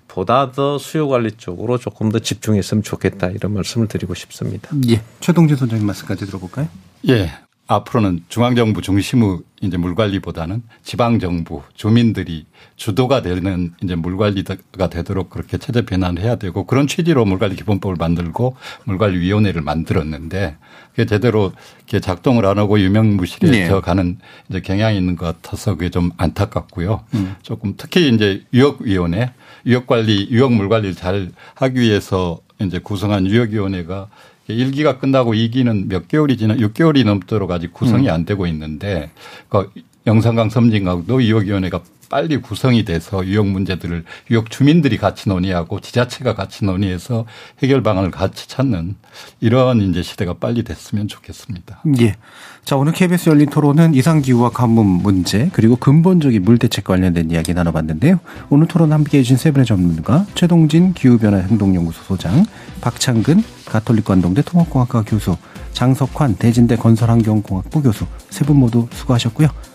[0.08, 4.70] 보다 더 수요 관리 쪽으로 조금 더 집중했으면 좋겠다 이런 말씀을 드리고 싶습니다.
[4.90, 5.02] 예.
[5.22, 6.68] 최동진 선생님 말씀까지 들어볼까요?
[7.10, 7.32] 예.
[7.68, 12.46] 앞으로는 중앙정부 중심의 이제 물 관리보다는 지방정부, 주민들이
[12.76, 17.56] 주도가 되는 이제 물 관리가 되도록 그렇게 체제 변환을 해야 되고 그런 취지로 물 관리
[17.56, 20.58] 기본법을 만들고 물 관리 위원회를 만들었는데
[20.92, 23.82] 그게 제대로 이렇게 작동을 안 하고 유명무실해져 네.
[23.82, 27.04] 가는 이제 경향이 있는 것 같아서 그게 좀 안타깝고요.
[27.16, 27.36] 음.
[27.42, 29.32] 조금 특히 이제 유역위원회,
[29.66, 34.08] 유역관리, 유역물 관리를 잘 하기 위해서 이제 구성한 유역위원회가
[34.50, 38.14] 1기가 끝나고 2기는 몇 개월이 지나 6개월이 넘도록 아직 구성이 음.
[38.14, 39.10] 안 되고 있는데
[39.50, 39.72] 그
[40.08, 47.26] 영산강 섬진강도 유역위원회가 빨리 구성이 돼서 유역 문제들을 유역 주민들이 같이 논의하고 지자체가 같이 논의해서
[47.62, 48.96] 해결 방안을 같이 찾는
[49.42, 51.82] 이런 이제 시대가 빨리 됐으면 좋겠습니다.
[52.02, 52.16] 예.
[52.64, 57.54] 자, 오늘 KBS 열린 토론은 이상 기후와 가뭄 문제 그리고 근본적인 물 대책 관련된 이야기
[57.54, 58.20] 나눠봤는데요.
[58.50, 62.46] 오늘 토론 함께 해 주신 세 분의 전문가 최동진 기후변화 행동연구소 소장
[62.82, 65.38] 박창근 가톨릭관동대 통합공학과 교수,
[65.74, 69.75] 장석환 대진대 건설환경공학부 교수 세 분 모두 수고하셨고요.